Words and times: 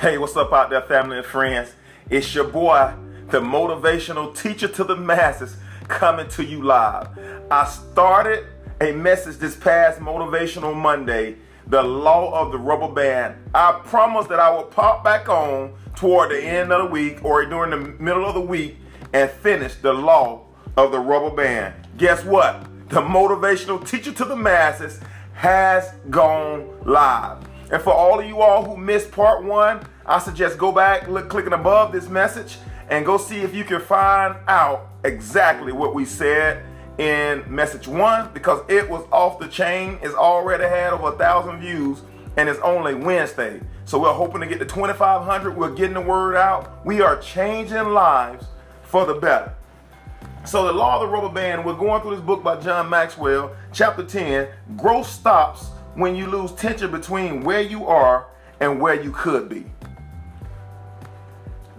Hey, 0.00 0.16
what's 0.16 0.36
up 0.36 0.52
out 0.52 0.70
there, 0.70 0.82
family 0.82 1.16
and 1.16 1.26
friends? 1.26 1.72
It's 2.08 2.32
your 2.32 2.44
boy, 2.44 2.94
the 3.30 3.40
motivational 3.40 4.32
teacher 4.40 4.68
to 4.68 4.84
the 4.84 4.94
masses, 4.94 5.56
coming 5.88 6.28
to 6.28 6.44
you 6.44 6.62
live. 6.62 7.08
I 7.50 7.64
started 7.66 8.46
a 8.80 8.92
message 8.92 9.38
this 9.38 9.56
past 9.56 9.98
Motivational 9.98 10.72
Monday, 10.76 11.38
the 11.66 11.82
law 11.82 12.32
of 12.40 12.52
the 12.52 12.58
rubber 12.58 12.94
band. 12.94 13.38
I 13.52 13.80
promised 13.86 14.28
that 14.28 14.38
I 14.38 14.56
would 14.56 14.70
pop 14.70 15.02
back 15.02 15.28
on 15.28 15.74
toward 15.96 16.30
the 16.30 16.40
end 16.40 16.70
of 16.70 16.84
the 16.84 16.92
week 16.92 17.24
or 17.24 17.44
during 17.46 17.72
the 17.72 18.00
middle 18.00 18.24
of 18.24 18.34
the 18.34 18.40
week 18.40 18.76
and 19.12 19.28
finish 19.28 19.74
the 19.74 19.92
law 19.92 20.46
of 20.76 20.92
the 20.92 21.00
rubber 21.00 21.34
band. 21.34 21.74
Guess 21.96 22.24
what? 22.24 22.62
The 22.90 23.00
motivational 23.00 23.84
teacher 23.84 24.12
to 24.12 24.24
the 24.24 24.36
masses 24.36 25.00
has 25.32 25.90
gone 26.08 26.68
live. 26.84 27.38
And 27.70 27.82
for 27.82 27.92
all 27.92 28.18
of 28.18 28.26
you 28.26 28.40
all 28.40 28.64
who 28.64 28.78
missed 28.78 29.12
part 29.12 29.44
one, 29.44 29.84
I 30.08 30.18
suggest 30.18 30.56
go 30.56 30.72
back, 30.72 31.06
look, 31.06 31.28
clicking 31.28 31.52
above 31.52 31.92
this 31.92 32.08
message, 32.08 32.56
and 32.88 33.04
go 33.04 33.18
see 33.18 33.40
if 33.40 33.54
you 33.54 33.62
can 33.62 33.78
find 33.78 34.36
out 34.48 34.88
exactly 35.04 35.70
what 35.70 35.94
we 35.94 36.06
said 36.06 36.64
in 36.96 37.44
message 37.46 37.86
one 37.86 38.30
because 38.32 38.62
it 38.70 38.88
was 38.88 39.06
off 39.12 39.38
the 39.38 39.46
chain. 39.48 39.98
It's 40.00 40.14
already 40.14 40.64
had 40.64 40.94
over 40.94 41.08
a 41.08 41.18
thousand 41.18 41.60
views, 41.60 42.00
and 42.38 42.48
it's 42.48 42.58
only 42.60 42.94
Wednesday. 42.94 43.60
So 43.84 43.98
we're 43.98 44.14
hoping 44.14 44.40
to 44.40 44.46
get 44.46 44.58
to 44.60 44.64
2,500. 44.64 45.54
We're 45.54 45.74
getting 45.74 45.92
the 45.92 46.00
word 46.00 46.36
out. 46.36 46.86
We 46.86 47.02
are 47.02 47.20
changing 47.20 47.92
lives 47.92 48.46
for 48.84 49.04
the 49.04 49.14
better. 49.14 49.54
So 50.46 50.66
the 50.66 50.72
law 50.72 51.02
of 51.02 51.02
the 51.02 51.14
rubber 51.14 51.28
band, 51.28 51.66
we're 51.66 51.74
going 51.74 52.00
through 52.00 52.16
this 52.16 52.24
book 52.24 52.42
by 52.42 52.58
John 52.58 52.88
Maxwell, 52.88 53.54
chapter 53.74 54.04
10. 54.04 54.48
Growth 54.78 55.06
stops 55.06 55.66
when 55.94 56.16
you 56.16 56.26
lose 56.26 56.52
tension 56.52 56.90
between 56.90 57.42
where 57.42 57.60
you 57.60 57.86
are 57.86 58.28
and 58.60 58.80
where 58.80 59.00
you 59.00 59.12
could 59.12 59.50
be. 59.50 59.66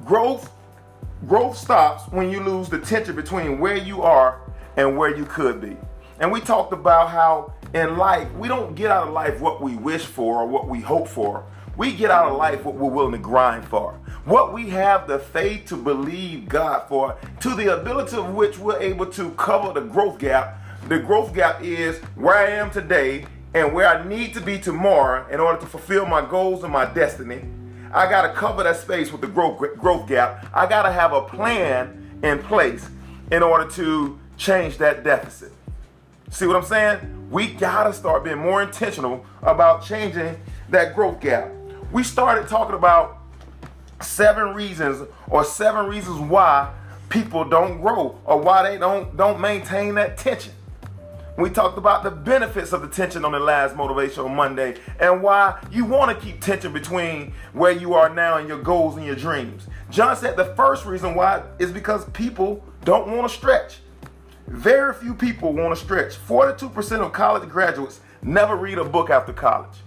Growth 0.10 0.52
growth 1.28 1.56
stops 1.56 2.12
when 2.12 2.32
you 2.32 2.42
lose 2.42 2.68
the 2.68 2.80
tension 2.80 3.16
between 3.16 3.60
where 3.60 3.78
you 3.78 4.02
are 4.02 4.42
and 4.76 4.98
where 4.98 5.16
you 5.16 5.24
could 5.24 5.62
be. 5.62 5.78
And 6.20 6.32
we 6.32 6.42
talked 6.42 6.74
about 6.74 7.12
how 7.12 7.54
in 7.76 7.96
life 7.96 8.28
we 8.34 8.48
don't 8.48 8.74
get 8.74 8.90
out 8.90 9.10
of 9.10 9.14
life 9.14 9.40
what 9.40 9.62
we 9.62 9.76
wish 9.76 10.02
for 10.02 10.42
or 10.42 10.48
what 10.48 10.68
we 10.68 10.80
hope 10.80 11.08
for. 11.08 11.46
We 11.78 11.94
get 11.94 12.10
out 12.10 12.32
of 12.32 12.38
life 12.38 12.66
what 12.66 12.74
we're 12.74 12.90
willing 12.90 13.12
to 13.12 13.20
grind 13.20 13.66
for. 13.66 14.00
What 14.26 14.52
we 14.52 14.70
have 14.70 15.08
the 15.08 15.20
faith 15.20 15.68
to 15.68 15.76
believe 15.76 16.50
God 16.50 16.88
for, 16.90 17.16
to 17.42 17.54
the 17.54 17.80
ability 17.80 18.18
of 18.18 18.34
which 18.34 18.58
we're 18.58 18.82
able 18.82 19.06
to 19.12 19.30
cover 19.34 19.80
the 19.80 19.86
growth 19.86 20.18
gap. 20.18 20.60
The 20.88 20.98
growth 20.98 21.36
gap 21.36 21.62
is 21.62 22.00
where 22.16 22.34
I 22.36 22.50
am 22.50 22.72
today 22.72 23.28
and 23.54 23.76
where 23.76 23.88
I 23.88 24.04
need 24.08 24.34
to 24.34 24.42
be 24.42 24.58
tomorrow 24.58 25.28
in 25.30 25.40
order 25.40 25.60
to 25.60 25.68
fulfill 25.68 26.08
my 26.08 26.28
goals 26.28 26.64
and 26.64 26.74
my 26.74 26.92
destiny. 26.92 27.44
I 27.92 28.10
got 28.10 28.22
to 28.24 28.34
cover 28.34 28.64
that 28.64 28.78
space 28.78 29.12
with 29.12 29.22
the 29.22 29.28
growth, 29.28 29.60
growth 29.78 30.08
gap. 30.08 30.46
I 30.54 30.68
got 30.68 30.84
to 30.84 30.92
have 30.92 31.14
a 31.14 31.22
plan 31.22 32.20
in 32.24 32.40
place 32.40 32.88
in 33.32 33.42
order 33.42 33.70
to 33.72 34.20
change 34.38 34.78
that 34.78 35.04
deficit. 35.04 35.52
See 36.30 36.46
what 36.46 36.56
I'm 36.56 36.64
saying? 36.64 37.30
We 37.32 37.48
got 37.48 37.86
to 37.86 37.94
start 37.94 38.24
being 38.24 38.38
more 38.38 38.62
intentional 38.62 39.26
about 39.42 39.84
changing 39.84 40.40
that 40.70 40.96
growth 40.96 41.20
gap. 41.20 41.52
We 41.92 42.04
started 42.04 42.48
talking 42.48 42.76
about 42.76 43.18
seven 44.02 44.54
reasons 44.54 45.08
or 45.28 45.44
seven 45.44 45.88
reasons 45.88 46.20
why 46.20 46.72
people 47.10 47.44
don't 47.44 47.82
grow 47.82 48.20
or 48.26 48.40
why 48.40 48.70
they 48.70 48.78
don't 48.78 49.18
don't 49.18 49.40
maintain 49.40 49.96
that 49.96 50.18
tension. 50.18 50.54
We 51.40 51.50
talked 51.50 51.78
about 51.78 52.04
the 52.04 52.12
benefits 52.12 52.74
of 52.74 52.82
the 52.82 52.90
tension 52.90 53.24
on 53.24 53.32
the 53.32 53.40
last 53.40 53.74
Motivational 53.74 54.30
Monday 54.30 54.76
and 55.00 55.24
why 55.24 55.58
you 55.72 55.86
want 55.86 56.12
to 56.12 56.26
keep 56.26 56.42
tension 56.42 56.74
between 56.74 57.32
where 57.54 57.72
you 57.72 57.94
are 57.94 58.14
now 58.14 58.40
and 58.40 58.48
your 58.50 58.62
goals 58.62 58.98
and 58.98 59.06
your 59.06 59.16
dreams. 59.16 59.66
John 59.90 60.18
said 60.18 60.36
the 60.36 60.54
first 60.56 60.86
reason 60.86 61.16
why 61.16 61.44
is 61.58 61.72
because 61.72 62.04
people 62.10 62.62
don't 62.84 63.16
want 63.16 63.32
to 63.32 63.34
stretch. 63.34 63.78
Very 64.48 64.94
few 64.94 65.14
people 65.14 65.54
want 65.54 65.74
to 65.74 65.82
stretch. 65.82 66.18
42% 66.28 67.00
of 67.00 67.14
college 67.14 67.48
graduates 67.48 68.02
never 68.22 68.58
read 68.58 68.78
a 68.78 68.84
book 68.84 69.10
after 69.10 69.32
college. 69.32 69.78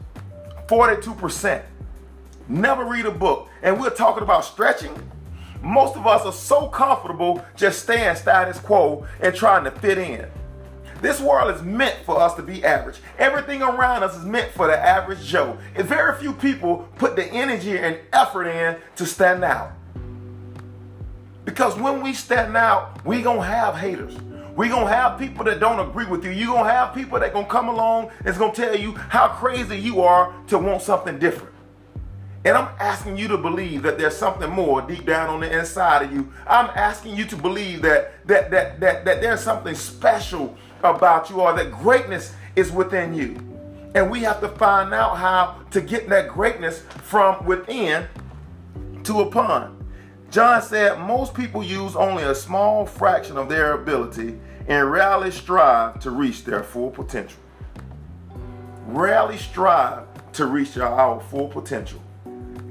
42% 0.69 1.62
never 2.48 2.86
read 2.86 3.04
a 3.04 3.10
book. 3.10 3.50
And 3.62 3.78
we're 3.78 3.90
talking 3.90 4.22
about 4.22 4.46
stretching. 4.46 4.94
Most 5.60 5.96
of 5.96 6.06
us 6.06 6.24
are 6.24 6.32
so 6.32 6.69
comfortable 6.69 7.44
just 7.56 7.82
staying 7.82 8.16
status 8.16 8.58
quo 8.58 9.06
and 9.20 9.34
trying 9.34 9.64
to 9.64 9.70
fit 9.70 9.98
in. 9.98 10.30
This 11.02 11.20
world 11.20 11.52
is 11.54 11.62
meant 11.62 11.96
for 12.06 12.20
us 12.20 12.34
to 12.34 12.42
be 12.42 12.64
average. 12.64 13.00
Everything 13.18 13.60
around 13.60 14.04
us 14.04 14.16
is 14.16 14.24
meant 14.24 14.52
for 14.52 14.68
the 14.68 14.78
average 14.78 15.24
Joe. 15.24 15.58
And 15.74 15.84
very 15.84 16.16
few 16.20 16.32
people 16.32 16.88
put 16.96 17.16
the 17.16 17.26
energy 17.26 17.76
and 17.76 17.98
effort 18.12 18.44
in 18.44 18.76
to 18.96 19.04
stand 19.04 19.42
out. 19.42 19.72
Because 21.44 21.76
when 21.76 22.02
we 22.02 22.12
stand 22.12 22.56
out, 22.56 23.04
we 23.04 23.20
gonna 23.20 23.42
have 23.42 23.76
haters. 23.76 24.16
We 24.54 24.68
gonna 24.68 24.94
have 24.94 25.18
people 25.18 25.44
that 25.46 25.58
don't 25.58 25.80
agree 25.80 26.06
with 26.06 26.24
you. 26.24 26.30
You 26.30 26.46
gonna 26.46 26.70
have 26.70 26.94
people 26.94 27.19
that 27.19 27.32
gonna 27.32 27.46
come 27.46 27.69
along 27.69 28.12
and 28.24 28.38
gonna 28.38 28.52
tell 28.52 28.76
you 28.76 28.92
how 28.92 29.26
crazy 29.26 29.76
you 29.76 30.02
are 30.02 30.32
to 30.48 30.58
want 30.58 30.82
something 30.82 31.19
different. 31.19 31.52
And 32.44 32.56
I'm 32.56 32.69
asking 32.78 33.16
you 33.16 33.26
to 33.28 33.38
believe 33.38 33.82
that 33.82 33.98
there's 33.98 34.16
something 34.16 34.50
more 34.50 34.82
deep 34.82 35.06
down 35.06 35.30
on 35.30 35.40
the 35.40 35.58
inside 35.58 36.02
of 36.02 36.12
you. 36.12 36.32
I'm 36.46 36.70
asking 36.76 37.16
you 37.16 37.24
to 37.26 37.36
believe 37.36 37.82
that 37.82 38.26
that 38.26 38.52
that 38.52 38.78
that, 38.78 39.04
that 39.04 39.20
there's 39.20 39.40
something 39.40 39.74
special 39.74 40.56
about 40.84 41.31
you 41.31 41.41
or 41.41 41.53
that 41.54 41.72
greatness 41.72 42.34
is 42.56 42.70
within 42.70 43.15
you. 43.15 43.37
And 43.94 44.10
we 44.10 44.20
have 44.20 44.41
to 44.41 44.48
find 44.48 44.94
out 44.94 45.19
how 45.19 45.60
to 45.70 45.81
get 45.81 46.09
that 46.09 46.28
greatness 46.28 46.81
from 46.81 47.44
within 47.44 48.06
to 49.04 49.20
upon. 49.20 49.78
John 50.31 50.62
said 50.62 50.98
most 51.00 51.34
people 51.34 51.62
use 51.62 51.94
only 51.94 52.22
a 52.22 52.34
small 52.34 52.87
fraction 52.87 53.37
of 53.37 53.48
their 53.48 53.72
ability 53.72 54.38
and 54.66 54.91
rarely 54.91 55.31
strive 55.31 56.00
to 56.00 56.10
reach 56.10 56.44
their 56.44 56.62
full 56.62 56.91
potential. 56.91 57.38
Rarely 58.87 59.37
strive 59.37 60.04
to 60.32 60.47
reach 60.47 60.76
our 60.78 61.20
full 61.20 61.49
potential. 61.49 62.03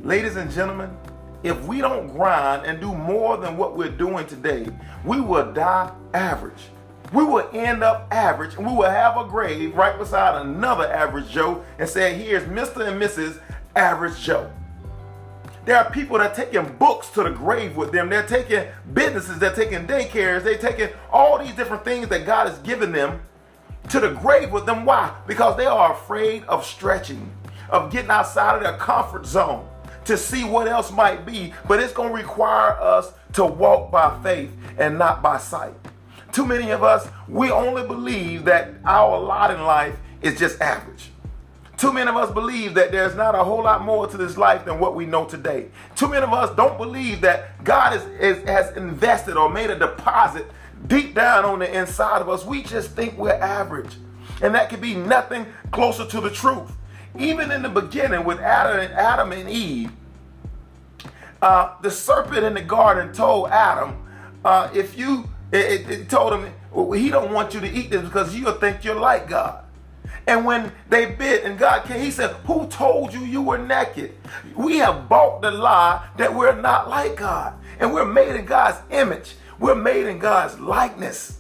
Ladies 0.04 0.38
and 0.38 0.50
gentlemen, 0.50 0.98
if 1.44 1.64
we 1.66 1.82
don't 1.82 2.08
grind 2.08 2.66
and 2.66 2.80
do 2.80 2.94
more 2.94 3.38
than 3.38 3.58
what 3.58 3.78
we're 3.78 3.90
doing 3.90 4.26
today, 4.26 4.68
we 5.06 5.22
will 5.22 5.52
die 5.54 5.92
average 6.14 6.70
we 7.12 7.24
will 7.24 7.50
end 7.54 7.84
up 7.84 8.08
average 8.12 8.56
and 8.56 8.66
we 8.66 8.74
will 8.74 8.90
have 8.90 9.18
a 9.18 9.26
grave 9.26 9.76
right 9.76 9.98
beside 9.98 10.42
another 10.42 10.92
average 10.92 11.30
Joe 11.30 11.64
and 11.78 11.88
say, 11.88 12.14
here's 12.14 12.44
Mr. 12.44 12.88
and 12.88 13.02
Mrs. 13.02 13.40
Average 13.76 14.20
Joe. 14.22 14.52
There 15.66 15.78
are 15.78 15.90
people 15.92 16.18
that 16.18 16.32
are 16.32 16.36
taking 16.46 16.66
books 16.78 17.10
to 17.12 17.24
the 17.24 17.30
grave 17.30 17.78
with 17.78 17.92
them. 17.92 18.10
They're 18.10 18.26
taking 18.26 18.66
businesses, 18.94 19.38
they're 19.38 19.54
taking 19.54 19.86
daycares, 19.86 20.44
they're 20.44 20.58
taking 20.58 20.90
all 21.12 21.38
these 21.38 21.54
different 21.54 21.86
things 21.86 22.08
that 22.08 22.26
God 22.26 22.48
has 22.48 22.58
given 22.60 22.92
them 22.92 23.22
to 23.90 24.00
the 24.00 24.10
grave 24.10 24.52
with 24.52 24.66
them. 24.66 24.86
Why? 24.86 25.14
Because 25.28 25.58
they 25.58 25.66
are 25.66 25.94
afraid 25.94 26.44
of 26.46 26.66
stretching, 26.66 27.30
of 27.70 27.92
getting 27.92 28.10
outside 28.10 28.56
of 28.56 28.64
their 28.64 28.78
comfort 28.78 29.26
zone 29.26 29.68
to 30.06 30.18
see 30.18 30.44
what 30.44 30.68
else 30.68 30.92
might 30.92 31.26
be. 31.26 31.54
But 31.68 31.80
it's 31.80 31.94
going 31.94 32.10
to 32.10 32.16
require 32.16 32.72
us 32.82 33.14
to 33.34 33.46
walk 33.46 33.92
by 33.92 34.20
faith 34.24 34.52
and 34.80 34.98
not 34.98 35.22
by 35.22 35.38
sight. 35.38 35.74
Too 36.32 36.46
many 36.46 36.72
of 36.72 36.84
us, 36.84 37.08
we 37.28 37.52
only 37.52 37.86
believe 37.86 38.46
that 38.46 38.76
our 38.86 39.20
lot 39.20 39.52
in 39.52 39.64
life 39.64 39.98
is 40.22 40.40
just 40.40 40.62
average. 40.62 41.12
Too 41.78 41.92
many 41.92 42.10
of 42.10 42.16
us 42.16 42.32
believe 42.32 42.76
that 42.76 42.92
there's 42.92 43.16
not 43.16 43.34
a 43.34 43.44
whole 43.44 43.64
lot 43.64 43.84
more 43.84 44.06
to 44.06 44.16
this 44.16 44.38
life 44.38 44.66
than 44.66 44.80
what 44.80 44.96
we 44.96 45.08
know 45.08 45.26
today. 45.26 45.70
Too 45.96 46.08
many 46.08 46.24
of 46.24 46.32
us 46.32 46.56
don't 46.56 46.78
believe 46.78 47.22
that 47.22 47.64
God 47.64 47.96
is, 47.96 48.04
is, 48.20 48.44
has 48.48 48.78
invested 48.78 49.36
or 49.36 49.50
made 49.50 49.72
a 49.72 49.80
deposit 49.80 50.46
deep 50.88 51.16
down 51.16 51.44
on 51.44 51.60
the 51.60 51.76
inside 51.76 52.22
of 52.22 52.30
us. 52.30 52.46
We 52.46 52.62
just 52.62 52.92
think 52.92 53.18
we're 53.18 53.32
average. 53.32 53.96
And 54.44 54.54
that 54.54 54.70
could 54.70 54.82
be 54.82 54.94
nothing 54.96 55.48
closer 55.72 56.06
to 56.06 56.22
the 56.22 56.30
truth. 56.30 56.72
Even 57.18 57.52
in 57.52 57.64
the 57.64 57.70
beginning 57.70 58.24
with 58.26 58.40
Adam 58.40 58.80
and, 58.80 58.94
Adam 58.94 59.32
and 59.32 59.50
Eve, 59.50 59.92
uh, 61.42 61.76
the 61.82 61.90
serpent 61.90 62.44
in 62.44 62.54
the 62.54 62.62
garden 62.62 63.12
told 63.12 63.50
Adam, 63.50 64.08
uh, 64.46 64.70
if 64.74 64.98
you 64.98 65.28
it, 65.52 65.82
it, 65.82 65.90
it 65.90 66.10
told 66.10 66.34
him 66.34 66.54
he 66.94 67.10
don't 67.10 67.32
want 67.32 67.54
you 67.54 67.60
to 67.60 67.70
eat 67.70 67.92
this 67.92 68.02
because 68.02 68.36
you'll 68.36 68.54
think 68.54 68.84
you're 68.84 69.00
like 69.00 69.28
God. 69.28 69.64
And 70.28 70.46
when 70.46 70.72
they 70.90 71.06
bit 71.06 71.44
and 71.44 71.58
God 71.58 71.86
came, 71.86 72.00
he 72.00 72.12
said, 72.12 72.32
Who 72.46 72.68
told 72.68 73.14
you 73.14 73.22
you 73.22 73.42
were 73.42 73.58
naked? 73.58 74.14
We 74.56 74.78
have 74.78 75.10
bought 75.10 75.42
the 75.42 75.52
lie 75.52 76.08
that 76.18 76.34
we're 76.34 76.60
not 76.60 76.90
like 76.90 77.18
God. 77.18 77.56
And 77.80 77.94
we're 77.94 78.06
made 78.06 78.36
in 78.36 78.46
God's 78.46 78.78
image. 78.92 79.36
We're 79.60 79.76
made 79.76 80.06
in 80.06 80.20
God's 80.20 80.60
likeness. 80.60 81.38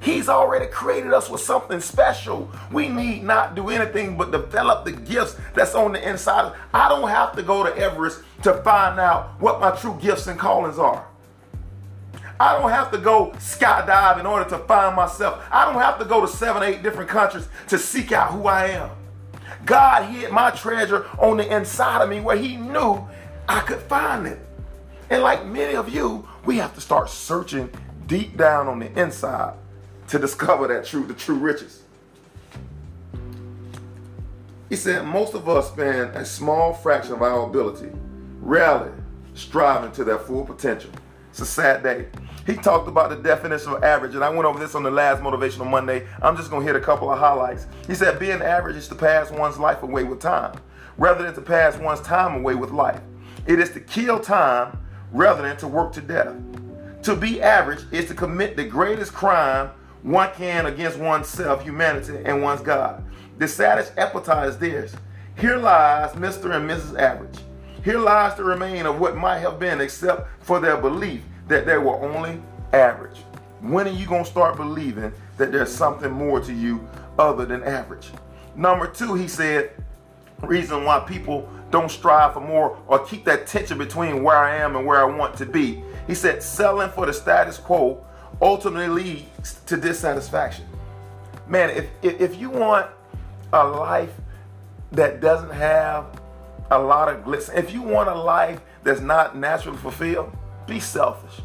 He's 0.00 0.28
already 0.28 0.66
created 0.66 1.12
us 1.12 1.28
with 1.28 1.42
something 1.42 1.80
special. 1.80 2.50
We 2.72 2.88
need 2.88 3.22
not 3.22 3.54
do 3.54 3.68
anything 3.68 4.16
but 4.16 4.30
develop 4.30 4.84
the 4.84 4.92
gifts 4.92 5.36
that's 5.54 5.74
on 5.74 5.92
the 5.92 6.08
inside. 6.08 6.54
I 6.72 6.88
don't 6.88 7.08
have 7.08 7.36
to 7.36 7.42
go 7.42 7.64
to 7.64 7.76
Everest 7.76 8.22
to 8.42 8.54
find 8.62 8.98
out 8.98 9.38
what 9.40 9.60
my 9.60 9.70
true 9.72 9.98
gifts 10.00 10.26
and 10.26 10.38
callings 10.38 10.78
are. 10.78 11.06
I 12.40 12.58
don't 12.58 12.70
have 12.70 12.90
to 12.92 12.96
go 12.96 13.32
skydive 13.32 14.18
in 14.18 14.24
order 14.24 14.48
to 14.48 14.58
find 14.60 14.96
myself. 14.96 15.44
I 15.52 15.66
don't 15.66 15.80
have 15.80 15.98
to 15.98 16.06
go 16.06 16.22
to 16.22 16.26
seven, 16.26 16.62
eight 16.62 16.82
different 16.82 17.10
countries 17.10 17.46
to 17.68 17.76
seek 17.76 18.12
out 18.12 18.32
who 18.32 18.46
I 18.46 18.68
am. 18.68 18.90
God 19.66 20.10
hid 20.10 20.32
my 20.32 20.50
treasure 20.50 21.06
on 21.18 21.36
the 21.36 21.54
inside 21.54 22.00
of 22.00 22.08
me 22.08 22.20
where 22.20 22.38
He 22.38 22.56
knew 22.56 23.06
I 23.46 23.60
could 23.60 23.80
find 23.80 24.26
it. 24.26 24.38
And 25.10 25.22
like 25.22 25.44
many 25.44 25.76
of 25.76 25.90
you, 25.90 26.26
we 26.46 26.56
have 26.56 26.74
to 26.76 26.80
start 26.80 27.10
searching 27.10 27.70
deep 28.06 28.38
down 28.38 28.68
on 28.68 28.78
the 28.78 28.90
inside 28.98 29.54
to 30.08 30.18
discover 30.18 30.66
that 30.68 30.86
true, 30.86 31.06
the 31.06 31.12
true 31.12 31.36
riches. 31.36 31.82
He 34.70 34.76
said 34.76 35.04
most 35.04 35.34
of 35.34 35.46
us 35.46 35.68
spend 35.68 36.16
a 36.16 36.24
small 36.24 36.72
fraction 36.72 37.12
of 37.12 37.20
our 37.20 37.46
ability, 37.46 37.90
rarely 38.40 38.92
striving 39.34 39.92
to 39.92 40.04
their 40.04 40.18
full 40.18 40.46
potential. 40.46 40.90
It's 41.28 41.40
a 41.40 41.46
sad 41.46 41.82
day. 41.82 42.06
He 42.46 42.54
talked 42.54 42.88
about 42.88 43.10
the 43.10 43.16
definition 43.16 43.72
of 43.72 43.84
average, 43.84 44.14
and 44.14 44.24
I 44.24 44.30
went 44.30 44.44
over 44.44 44.58
this 44.58 44.74
on 44.74 44.82
the 44.82 44.90
last 44.90 45.22
Motivational 45.22 45.68
Monday. 45.68 46.06
I'm 46.22 46.36
just 46.36 46.50
going 46.50 46.62
to 46.62 46.72
hit 46.72 46.80
a 46.80 46.84
couple 46.84 47.10
of 47.10 47.18
highlights. 47.18 47.66
He 47.86 47.94
said 47.94 48.18
being 48.18 48.40
average 48.40 48.76
is 48.76 48.88
to 48.88 48.94
pass 48.94 49.30
one's 49.30 49.58
life 49.58 49.82
away 49.82 50.04
with 50.04 50.20
time, 50.20 50.58
rather 50.96 51.22
than 51.22 51.34
to 51.34 51.42
pass 51.42 51.76
one's 51.76 52.00
time 52.00 52.36
away 52.36 52.54
with 52.54 52.70
life. 52.70 53.00
It 53.46 53.58
is 53.58 53.70
to 53.72 53.80
kill 53.80 54.20
time 54.20 54.78
rather 55.12 55.42
than 55.42 55.56
to 55.58 55.68
work 55.68 55.92
to 55.94 56.00
death. 56.00 56.34
To 57.02 57.14
be 57.14 57.42
average 57.42 57.84
is 57.92 58.06
to 58.06 58.14
commit 58.14 58.56
the 58.56 58.64
greatest 58.64 59.12
crime 59.12 59.70
one 60.02 60.30
can 60.34 60.64
against 60.64 60.98
oneself, 60.98 61.62
humanity, 61.62 62.22
and 62.24 62.42
one's 62.42 62.62
God. 62.62 63.04
The 63.38 63.48
saddest 63.48 63.92
epitaph 63.98 64.46
is 64.46 64.58
this. 64.58 64.94
Here 65.38 65.56
lies 65.56 66.12
Mr. 66.12 66.54
and 66.56 66.68
Mrs. 66.68 66.98
Average. 66.98 67.38
Here 67.84 67.98
lies 67.98 68.34
the 68.34 68.44
remain 68.44 68.86
of 68.86 68.98
what 68.98 69.16
might 69.16 69.38
have 69.38 69.58
been 69.58 69.80
except 69.80 70.28
for 70.42 70.58
their 70.58 70.76
belief 70.76 71.22
that 71.50 71.66
they 71.66 71.76
were 71.76 71.96
only 71.96 72.40
average. 72.72 73.18
When 73.60 73.86
are 73.86 73.92
you 73.92 74.06
going 74.06 74.24
to 74.24 74.30
start 74.30 74.56
believing 74.56 75.12
that 75.36 75.50
there's 75.50 75.74
something 75.74 76.10
more 76.10 76.40
to 76.40 76.52
you 76.52 76.88
other 77.18 77.44
than 77.44 77.62
average? 77.64 78.08
Number 78.54 78.86
two, 78.86 79.14
he 79.14 79.26
said, 79.28 79.72
reason 80.42 80.84
why 80.84 81.00
people 81.00 81.48
don't 81.70 81.90
strive 81.90 82.34
for 82.34 82.40
more 82.40 82.78
or 82.86 83.00
keep 83.00 83.24
that 83.24 83.46
tension 83.46 83.78
between 83.78 84.22
where 84.22 84.36
I 84.36 84.56
am 84.56 84.76
and 84.76 84.86
where 84.86 85.00
I 85.00 85.04
want 85.04 85.36
to 85.38 85.46
be. 85.46 85.82
He 86.06 86.14
said, 86.14 86.42
selling 86.42 86.88
for 86.90 87.04
the 87.04 87.12
status 87.12 87.58
quo 87.58 88.04
ultimately 88.40 88.88
leads 88.88 89.60
to 89.66 89.76
dissatisfaction. 89.76 90.66
Man, 91.48 91.70
if, 91.70 91.88
if, 92.00 92.20
if 92.20 92.40
you 92.40 92.48
want 92.48 92.86
a 93.52 93.66
life 93.66 94.12
that 94.92 95.20
doesn't 95.20 95.50
have 95.50 96.06
a 96.70 96.78
lot 96.78 97.08
of 97.08 97.24
glitz, 97.24 97.52
if 97.52 97.72
you 97.72 97.82
want 97.82 98.08
a 98.08 98.14
life 98.14 98.60
that's 98.84 99.00
not 99.00 99.36
naturally 99.36 99.78
fulfilled, 99.78 100.32
be 100.70 100.80
selfish. 100.80 101.42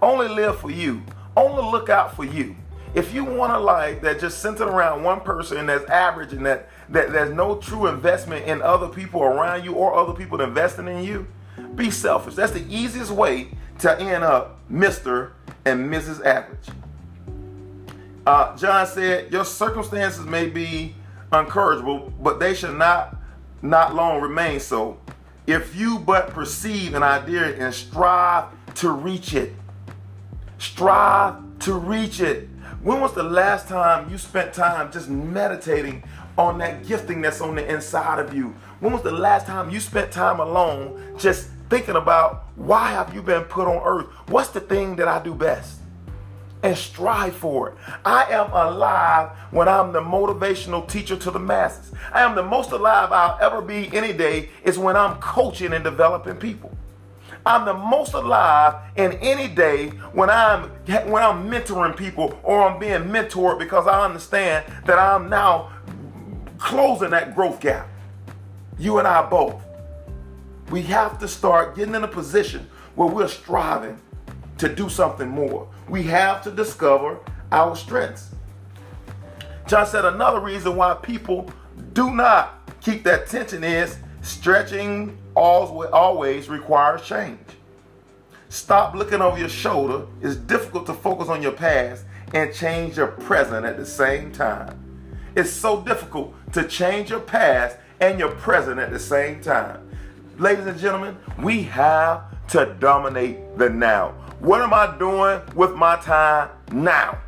Only 0.00 0.28
live 0.28 0.60
for 0.60 0.70
you. 0.70 1.02
Only 1.36 1.62
look 1.62 1.88
out 1.88 2.14
for 2.14 2.24
you. 2.24 2.54
If 2.94 3.12
you 3.12 3.24
want 3.24 3.52
a 3.52 3.58
life 3.58 4.02
that 4.02 4.20
just 4.20 4.40
centered 4.40 4.68
around 4.68 5.02
one 5.02 5.20
person 5.22 5.56
and 5.56 5.68
that's 5.68 5.88
average 5.90 6.32
and 6.32 6.46
that, 6.46 6.68
that 6.90 7.10
there's 7.10 7.34
no 7.34 7.56
true 7.56 7.88
investment 7.88 8.46
in 8.46 8.62
other 8.62 8.86
people 8.86 9.22
around 9.22 9.64
you 9.64 9.72
or 9.72 9.94
other 9.94 10.12
people 10.12 10.40
investing 10.40 10.86
in 10.86 11.02
you, 11.02 11.26
be 11.74 11.90
selfish. 11.90 12.34
That's 12.34 12.52
the 12.52 12.64
easiest 12.68 13.10
way 13.10 13.48
to 13.80 13.98
end 13.98 14.22
up 14.22 14.60
Mr. 14.70 15.32
and 15.64 15.90
Mrs. 15.90 16.24
Average. 16.24 16.68
Uh, 18.26 18.56
John 18.56 18.86
said, 18.86 19.32
Your 19.32 19.44
circumstances 19.44 20.24
may 20.24 20.48
be 20.48 20.94
encourageable, 21.32 22.12
but 22.22 22.38
they 22.38 22.54
should 22.54 22.76
not 22.76 23.16
not 23.62 23.94
long 23.94 24.20
remain 24.20 24.60
so. 24.60 24.98
If 25.46 25.76
you 25.76 25.98
but 25.98 26.30
perceive 26.30 26.94
an 26.94 27.02
idea 27.02 27.54
and 27.56 27.74
strive 27.74 28.46
to 28.76 28.90
reach 28.90 29.34
it, 29.34 29.52
strive 30.56 31.36
to 31.60 31.74
reach 31.74 32.20
it. 32.20 32.48
When 32.82 33.00
was 33.00 33.12
the 33.12 33.22
last 33.22 33.68
time 33.68 34.10
you 34.10 34.16
spent 34.16 34.54
time 34.54 34.90
just 34.90 35.10
meditating 35.10 36.02
on 36.38 36.58
that 36.58 36.86
gifting 36.86 37.20
that's 37.20 37.42
on 37.42 37.56
the 37.56 37.66
inside 37.66 38.20
of 38.20 38.32
you? 38.34 38.54
When 38.80 38.92
was 38.92 39.02
the 39.02 39.12
last 39.12 39.46
time 39.46 39.68
you 39.68 39.80
spent 39.80 40.10
time 40.10 40.40
alone 40.40 41.14
just 41.18 41.50
thinking 41.68 41.96
about 41.96 42.46
why 42.56 42.92
have 42.92 43.14
you 43.14 43.22
been 43.22 43.42
put 43.42 43.68
on 43.68 43.82
earth? 43.84 44.06
What's 44.28 44.48
the 44.48 44.60
thing 44.60 44.96
that 44.96 45.08
I 45.08 45.22
do 45.22 45.34
best? 45.34 45.80
And 46.64 46.76
strive 46.76 47.36
for 47.36 47.68
it. 47.68 47.74
I 48.06 48.24
am 48.32 48.50
alive 48.50 49.36
when 49.50 49.68
I'm 49.68 49.92
the 49.92 50.00
motivational 50.00 50.88
teacher 50.88 51.14
to 51.14 51.30
the 51.30 51.38
masses. 51.38 51.92
I 52.10 52.22
am 52.22 52.34
the 52.34 52.42
most 52.42 52.72
alive 52.72 53.12
I'll 53.12 53.38
ever 53.40 53.60
be 53.60 53.94
any 53.94 54.14
day 54.14 54.48
is 54.64 54.78
when 54.78 54.96
I'm 54.96 55.20
coaching 55.20 55.74
and 55.74 55.84
developing 55.84 56.36
people. 56.36 56.74
I'm 57.44 57.66
the 57.66 57.74
most 57.74 58.14
alive 58.14 58.76
in 58.96 59.12
any 59.14 59.46
day 59.46 59.88
when 60.14 60.30
I'm 60.30 60.70
when 61.10 61.22
I'm 61.22 61.50
mentoring 61.50 61.94
people 61.94 62.40
or 62.42 62.62
I'm 62.62 62.78
being 62.78 63.02
mentored 63.02 63.58
because 63.58 63.86
I 63.86 64.02
understand 64.02 64.64
that 64.86 64.98
I'm 64.98 65.28
now 65.28 65.70
closing 66.56 67.10
that 67.10 67.34
growth 67.34 67.60
gap. 67.60 67.86
You 68.78 68.98
and 68.98 69.06
I 69.06 69.28
both. 69.28 69.62
We 70.70 70.80
have 70.82 71.18
to 71.18 71.28
start 71.28 71.76
getting 71.76 71.94
in 71.94 72.04
a 72.04 72.08
position 72.08 72.70
where 72.94 73.08
we're 73.08 73.28
striving 73.28 74.00
to 74.56 74.74
do 74.74 74.88
something 74.88 75.28
more. 75.28 75.68
We 75.88 76.02
have 76.04 76.42
to 76.44 76.50
discover 76.50 77.20
our 77.52 77.76
strengths. 77.76 78.30
John 79.66 79.86
said 79.86 80.04
another 80.04 80.40
reason 80.40 80.76
why 80.76 80.94
people 80.94 81.50
do 81.92 82.10
not 82.10 82.60
keep 82.80 83.04
that 83.04 83.28
tension 83.28 83.64
is 83.64 83.96
stretching 84.22 85.16
always 85.34 86.48
requires 86.48 87.02
change. 87.02 87.38
Stop 88.48 88.94
looking 88.94 89.20
over 89.20 89.38
your 89.38 89.48
shoulder. 89.48 90.06
It's 90.20 90.36
difficult 90.36 90.86
to 90.86 90.94
focus 90.94 91.28
on 91.28 91.42
your 91.42 91.52
past 91.52 92.04
and 92.32 92.54
change 92.54 92.96
your 92.96 93.08
present 93.08 93.66
at 93.66 93.76
the 93.76 93.86
same 93.86 94.32
time. 94.32 94.80
It's 95.36 95.50
so 95.50 95.80
difficult 95.82 96.34
to 96.52 96.64
change 96.64 97.10
your 97.10 97.20
past 97.20 97.76
and 98.00 98.18
your 98.18 98.30
present 98.30 98.78
at 98.78 98.90
the 98.90 98.98
same 98.98 99.40
time. 99.40 99.88
Ladies 100.38 100.66
and 100.66 100.78
gentlemen, 100.78 101.16
we 101.38 101.62
have 101.64 102.22
to 102.48 102.76
dominate 102.78 103.56
the 103.58 103.70
now. 103.70 104.14
What 104.40 104.60
am 104.60 104.74
I 104.74 104.96
doing 104.98 105.40
with 105.54 105.74
my 105.74 105.96
time 105.96 106.50
now? 106.72 107.18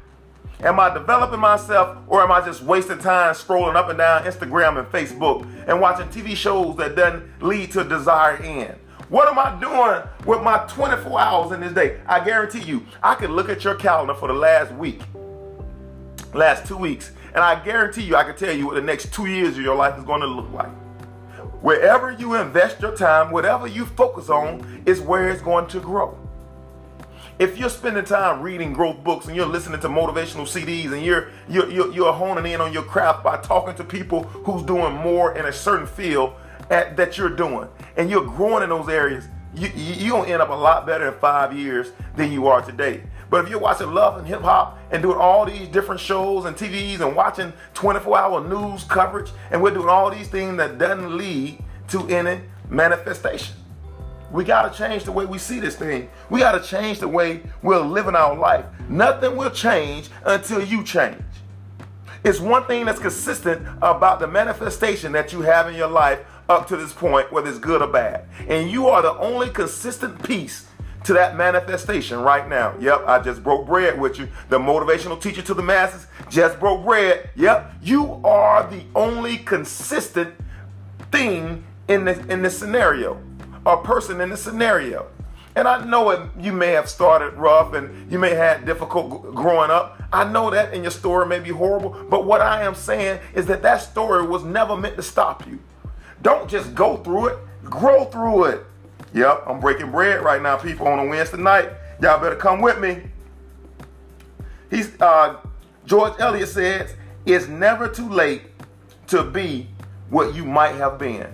Am 0.61 0.81
I 0.81 0.93
developing 0.93 1.41
myself 1.41 1.99
or 2.09 2.23
am 2.23 2.33
I 2.33 2.45
just 2.45 2.63
wasting 2.63 2.99
time 2.99 3.35
scrolling 3.35 3.77
up 3.77 3.89
and 3.89 3.99
down 3.99 4.25
Instagram 4.25 4.79
and 4.79 4.87
Facebook 4.89 5.47
and 5.67 5.81
watching 5.81 6.09
TV 6.09 6.35
shows 6.35 6.77
that 6.77 6.97
doesn't 6.97 7.43
lead 7.43 7.71
to 7.73 7.81
a 7.81 7.85
desired 7.85 8.43
end? 8.43 8.77
What 9.09 9.29
am 9.29 9.39
I 9.39 9.59
doing 9.61 10.03
with 10.27 10.43
my 10.43 10.67
24 10.67 11.21
hours 11.21 11.53
in 11.53 11.61
this 11.61 11.73
day? 11.73 12.01
I 12.07 12.25
guarantee 12.25 12.63
you, 12.63 12.85
I 13.03 13.15
could 13.15 13.31
look 13.31 13.49
at 13.49 13.63
your 13.65 13.77
calendar 13.77 14.15
for 14.15 14.29
the 14.29 14.35
last 14.35 14.73
week, 14.73 15.01
last 16.35 16.67
two 16.67 16.77
weeks, 16.77 17.13
and 17.35 17.39
I 17.45 17.63
guarantee 17.65 18.03
you, 18.03 18.17
I 18.17 18.25
can 18.25 18.37
tell 18.37 18.55
you 18.55 18.67
what 18.67 18.75
the 18.75 18.83
next 18.83 19.13
two 19.13 19.27
years 19.27 19.57
of 19.57 19.63
your 19.63 19.77
life 19.77 19.97
is 19.97 20.05
going 20.05 20.23
to 20.23 20.27
look 20.27 20.51
like. 20.53 20.73
Wherever 21.63 22.11
you 22.11 22.35
invest 22.35 22.81
your 22.81 22.97
time, 22.97 23.31
whatever 23.31 23.67
you 23.67 23.87
focus 23.87 24.29
on, 24.29 24.83
is 24.87 25.01
where 25.01 25.29
it's 25.29 25.43
going 25.43 25.67
to 25.69 25.81
grow. 25.81 26.19
If 27.39 27.59
you're 27.59 27.69
spending 27.69 28.03
time 28.07 28.41
reading 28.41 28.73
growth 28.73 29.05
books 29.05 29.27
and 29.27 29.37
you're 29.37 29.45
listening 29.45 29.79
to 29.81 29.89
motivational 29.89 30.47
CDs 30.47 30.93
and 30.95 31.05
you're, 31.05 31.29
you're, 31.51 31.71
you're, 31.71 31.93
you're 31.93 32.13
honing 32.15 32.51
in 32.51 32.63
on 32.63 32.73
your 32.73 32.83
craft 32.83 33.23
by 33.23 33.37
talking 33.37 33.75
to 33.75 33.85
people 33.85 34.23
who's 34.23 34.63
doing 34.63 34.95
more 34.95 35.37
in 35.37 35.45
a 35.45 35.53
certain 35.53 35.87
field 35.87 36.33
at, 36.71 36.97
that 36.97 37.19
you're 37.19 37.29
doing, 37.29 37.69
and 37.99 38.09
you're 38.09 38.25
growing 38.25 38.63
in 38.63 38.71
those 38.71 38.89
areas, 38.89 39.29
you, 39.55 39.69
you're 39.77 40.13
going 40.13 40.29
to 40.29 40.33
end 40.33 40.41
up 40.41 40.49
a 40.49 40.55
lot 40.55 40.87
better 40.87 41.09
in 41.09 41.15
five 41.21 41.55
years 41.55 41.93
than 42.17 42.33
you 42.33 42.47
are 42.47 42.63
today. 42.63 43.03
But 43.29 43.45
if 43.45 43.51
you're 43.51 43.61
watching 43.61 43.93
Love 43.93 44.17
and 44.17 44.27
Hip 44.27 44.41
Hop 44.41 44.79
and 44.91 45.03
doing 45.03 45.19
all 45.19 45.45
these 45.45 45.69
different 45.69 46.01
shows 46.01 46.47
and 46.47 46.57
TVs 46.57 47.01
and 47.01 47.15
watching 47.15 47.53
24 47.75 48.19
hour 48.19 48.49
news 48.49 48.85
coverage, 48.85 49.31
and 49.51 49.63
we're 49.63 49.75
doing 49.75 49.91
all 49.91 50.11
these 50.11 50.29
things 50.29 50.57
that 50.57 50.79
doesn't 50.79 51.15
lead 51.15 51.63
to 51.89 52.09
any 52.09 52.41
manifestation. 52.71 53.57
We 54.37 54.45
got 54.45 54.71
to 54.71 54.79
change 54.79 55.05
the 55.05 55.13
way 55.13 55.25
we 55.25 55.39
see 55.39 55.61
this 55.61 55.77
thing. 55.77 56.11
We 56.29 56.41
got 56.41 56.53
to 56.53 56.61
change 56.61 56.99
the 56.99 57.09
way 57.09 57.41
we're 57.63 57.81
living 57.81 58.15
our 58.15 58.37
life. 58.37 58.67
Nothing 58.87 59.35
will 59.35 59.51
change 59.51 60.11
until 60.27 60.63
you 60.63 60.85
change. 60.85 61.23
It's 62.23 62.39
one 62.39 62.67
thing 62.67 62.85
that's 62.85 62.99
consistent 62.99 63.67
about 63.81 64.21
the 64.21 64.27
manifestation 64.27 65.13
that 65.13 65.33
you 65.33 65.41
have 65.41 65.69
in 65.69 65.75
your 65.75 65.89
life 65.89 66.21
up 66.51 66.69
to 66.69 66.77
this 66.77 66.93
point, 66.93 67.33
whether 67.33 67.49
it's 67.49 67.59
good 67.59 67.81
or 67.81 67.87
bad. 67.87 68.27
And 68.47 68.71
you 68.71 68.89
are 68.89 69.01
the 69.01 69.17
only 69.17 69.49
consistent 69.49 70.23
piece 70.23 70.67
to 71.05 71.15
that 71.15 71.35
manifestation 71.35 72.21
right 72.21 72.47
now. 72.47 72.75
Yep, 72.79 73.05
I 73.07 73.21
just 73.21 73.43
broke 73.43 73.67
bread 73.67 73.99
with 73.99 74.19
you. 74.19 74.29
The 74.51 74.59
motivational 74.59 75.19
teacher 75.19 75.41
to 75.41 75.55
the 75.55 75.63
masses 75.63 76.09
just 76.29 76.61
broke 76.61 76.85
bread. 76.85 77.31
Yep, 77.37 77.77
you 77.81 78.21
are 78.23 78.69
the 78.69 78.83
only 78.95 79.39
consistent 79.39 80.35
thing 81.11 81.65
in 81.89 82.05
this 82.05 82.19
in 82.27 82.43
this 82.43 82.59
scenario 82.59 83.23
a 83.67 83.77
person 83.83 84.21
in 84.21 84.31
the 84.31 84.37
scenario. 84.37 85.07
And 85.57 85.67
I 85.67 85.85
know 85.85 86.11
it, 86.11 86.21
you 86.39 86.53
may 86.53 86.69
have 86.69 86.89
started 86.89 87.35
rough 87.35 87.73
and 87.73 88.11
you 88.13 88.19
may 88.19 88.31
have 88.31 88.59
had 88.59 88.67
difficult 88.67 89.35
growing 89.35 89.71
up. 89.71 90.03
I 90.13 90.31
know 90.31 90.51
that 90.51 90.73
and 90.73 90.83
your 90.83 90.91
story 90.91 91.27
may 91.27 91.41
be 91.41 91.51
horrible. 91.51 92.07
But 92.09 92.27
what 92.27 92.41
I 92.41 92.63
am 92.63 92.75
saying 92.75 93.21
is 93.35 93.47
that 93.47 93.63
that 93.63 93.79
story 93.79 94.27
was 94.27 94.45
never 94.45 94.77
meant 94.77 94.97
to 94.97 95.03
stop 95.03 95.47
you. 95.47 95.59
Don't 96.23 96.49
just 96.49 96.75
go 96.75 96.99
through 96.99 97.29
it, 97.29 97.39
grow 97.65 98.05
through 98.05 98.45
it. 98.45 98.67
Yep, 99.15 99.45
I'm 99.47 99.61
breaking 99.61 99.91
bread 99.91 100.23
right 100.23 100.43
now, 100.43 100.57
people, 100.57 100.87
on 100.87 100.99
a 100.99 101.07
Wednesday 101.07 101.39
night. 101.39 101.71
Y'all 102.03 102.21
better 102.21 102.37
come 102.37 102.61
with 102.61 102.79
me. 102.79 103.03
He's 104.71 105.01
uh, 105.01 105.37
George 105.87 106.15
Eliot 106.19 106.49
says, 106.49 106.95
it's 107.25 107.49
never 107.49 107.89
too 107.89 108.09
late 108.09 108.43
to 109.07 109.23
be 109.25 109.69
what 110.11 110.35
you 110.35 110.45
might 110.45 110.75
have 110.75 110.99
been. 110.99 111.33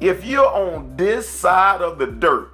If 0.00 0.26
you're 0.26 0.46
on 0.46 0.94
this 0.96 1.26
side 1.26 1.80
of 1.80 1.98
the 1.98 2.06
dirt, 2.06 2.50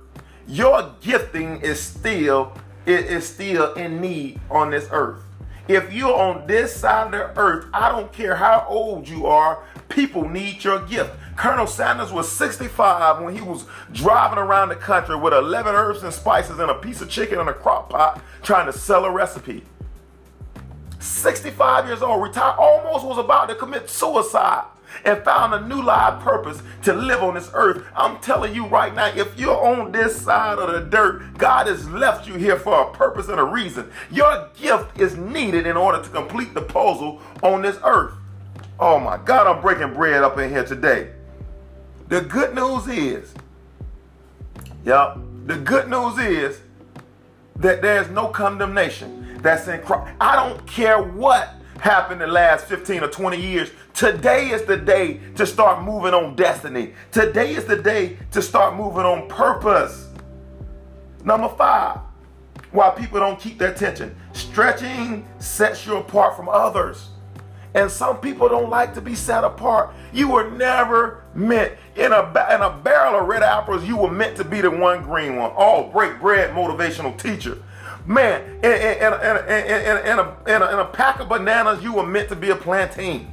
your 0.47 0.95
gifting 1.01 1.61
is 1.61 1.81
still 1.81 2.53
is 2.87 3.29
still 3.29 3.75
in 3.75 4.01
need 4.01 4.41
on 4.51 4.71
this 4.71 4.89
earth. 4.91 5.23
If 5.69 5.93
you're 5.93 6.15
on 6.15 6.47
this 6.47 6.75
side 6.75 7.07
of 7.07 7.13
the 7.13 7.41
earth, 7.41 7.67
I 7.73 7.91
don't 7.91 8.13
care 8.13 8.37
how 8.37 8.67
old 8.69 9.09
you 9.09 9.27
are, 9.27 9.63
people 9.89 10.29
need 10.29 10.63
your 10.65 10.81
gift. 10.87 11.13
Colonel 11.37 11.67
Sanders 11.67 12.13
was 12.13 12.31
65 12.31 13.23
when 13.23 13.35
he 13.35 13.41
was 13.41 13.65
driving 13.93 14.39
around 14.39 14.69
the 14.69 14.77
country 14.77 15.17
with 15.17 15.33
11 15.33 15.75
herbs 15.75 16.03
and 16.03 16.13
spices 16.13 16.59
and 16.59 16.71
a 16.71 16.75
piece 16.75 17.01
of 17.01 17.09
chicken 17.09 17.41
in 17.41 17.49
a 17.49 17.55
crock 17.55 17.89
pot 17.89 18.21
trying 18.43 18.67
to 18.67 18.73
sell 18.73 19.05
a 19.05 19.11
recipe. 19.11 19.65
65 20.99 21.87
years 21.87 22.03
old, 22.03 22.23
retired, 22.23 22.57
almost 22.59 23.05
was 23.05 23.19
about 23.19 23.49
to 23.49 23.55
commit 23.55 23.89
suicide 23.89 24.65
and 25.05 25.23
found 25.25 25.55
a 25.55 25.67
new 25.67 25.83
life 25.83 26.23
purpose 26.23 26.63
to 26.83 26.93
live 26.93 27.23
on 27.23 27.35
this 27.35 27.51
earth. 27.55 27.85
I'm 27.97 28.19
telling 28.21 28.55
you 28.55 28.67
right 28.67 28.95
now, 28.95 29.07
if 29.07 29.39
you're 29.39 29.57
on 29.57 29.93
this 29.93 30.21
side 30.21 30.59
of 30.59 30.73
the 30.73 30.81
dirt, 30.81 31.39
God 31.39 31.67
has 31.67 31.89
left 31.91 32.27
you 32.27 32.35
here 32.35 32.59
for 32.59 32.83
a 32.83 32.93
purpose 32.93 33.29
and 33.29 33.41
a 33.41 33.45
reason. 33.45 33.91
Your 34.11 34.51
gift 34.57 34.99
is 35.01 35.17
needed 35.17 35.67
in 35.67 35.77
order 35.77 36.03
to 36.03 36.09
complete 36.09 36.55
the 36.55 36.63
puzzle 36.63 37.21
on 37.43 37.63
this 37.63 37.79
earth. 37.85 38.15
Oh 38.79 38.99
my 38.99 39.17
God, 39.17 39.47
I'm 39.47 39.63
breaking 39.63 39.95
bread 39.95 40.23
up 40.23 40.39
in 40.39 40.51
here 40.51 40.65
today. 40.65 41.11
The 42.09 42.21
good 42.21 42.55
news 42.55 42.89
is, 42.89 43.33
yep, 44.85 45.19
the 45.47 45.57
good 45.57 45.89
news 45.89 46.19
is 46.19 46.61
that 47.57 47.81
there's 47.81 48.09
no 48.11 48.29
condemnation 48.29 49.39
that's 49.41 49.69
in 49.69 49.81
Christ. 49.83 50.15
I 50.21 50.37
don't 50.37 50.67
care 50.67 51.03
what 51.03 51.55
happened 51.83 52.21
the 52.21 52.27
last 52.29 52.67
15 52.67 53.03
or 53.03 53.09
20 53.09 53.41
years. 53.41 53.71
Today 53.93 54.51
is 54.51 54.63
the 54.63 54.77
day 54.77 55.19
to 55.35 55.45
start 55.45 55.83
moving 55.83 56.15
on 56.15 56.37
destiny. 56.37 56.95
Today 57.11 57.57
is 57.57 57.65
the 57.65 57.77
day 57.77 58.19
to 58.31 58.41
start 58.41 58.77
moving 58.77 59.03
on 59.03 59.29
purpose. 59.29 60.09
Number 61.25 61.49
five, 61.49 61.99
why 62.71 62.91
people 62.91 63.19
don't 63.19 63.39
keep 63.39 63.59
their 63.59 63.73
attention. 63.73 64.15
Stretching 64.33 65.27
sets 65.41 65.85
you 65.85 65.97
apart 65.97 66.37
from 66.37 66.49
others. 66.49 67.09
And 67.75 67.91
some 67.91 68.19
people 68.19 68.49
don't 68.49 68.71
like 68.71 68.95
to 68.95 69.01
be 69.01 69.17
set 69.17 69.43
apart. 69.43 69.93
You 70.13 70.29
were 70.29 70.51
never 70.53 71.25
meant 71.35 71.73
in 71.97 72.13
a 72.13 72.21
in 72.55 72.61
a 72.61 72.79
barrel 72.85 73.19
of 73.21 73.27
red 73.27 73.43
apples. 73.43 73.83
You 73.83 73.97
were 73.97 74.11
meant 74.11 74.37
to 74.37 74.45
be 74.45 74.61
the 74.61 74.71
one 74.71 75.03
green 75.03 75.35
one. 75.35 75.53
Oh, 75.57 75.91
break 75.91 76.21
bread, 76.21 76.55
motivational 76.55 77.19
teacher. 77.19 77.59
Man, 78.07 78.43
in, 78.65 78.73
in, 78.73 78.73
in, 78.73 79.13
in, 79.13 80.19
a, 80.19 80.37
in, 80.47 80.63
a, 80.63 80.73
in 80.73 80.79
a 80.81 80.85
pack 80.93 81.21
of 81.21 81.29
bananas, 81.29 81.83
you 81.83 81.93
were 81.95 82.07
meant 82.07 82.29
to 82.31 82.37
be 82.37 82.51
a 82.51 82.57
plantain. 82.57 83.29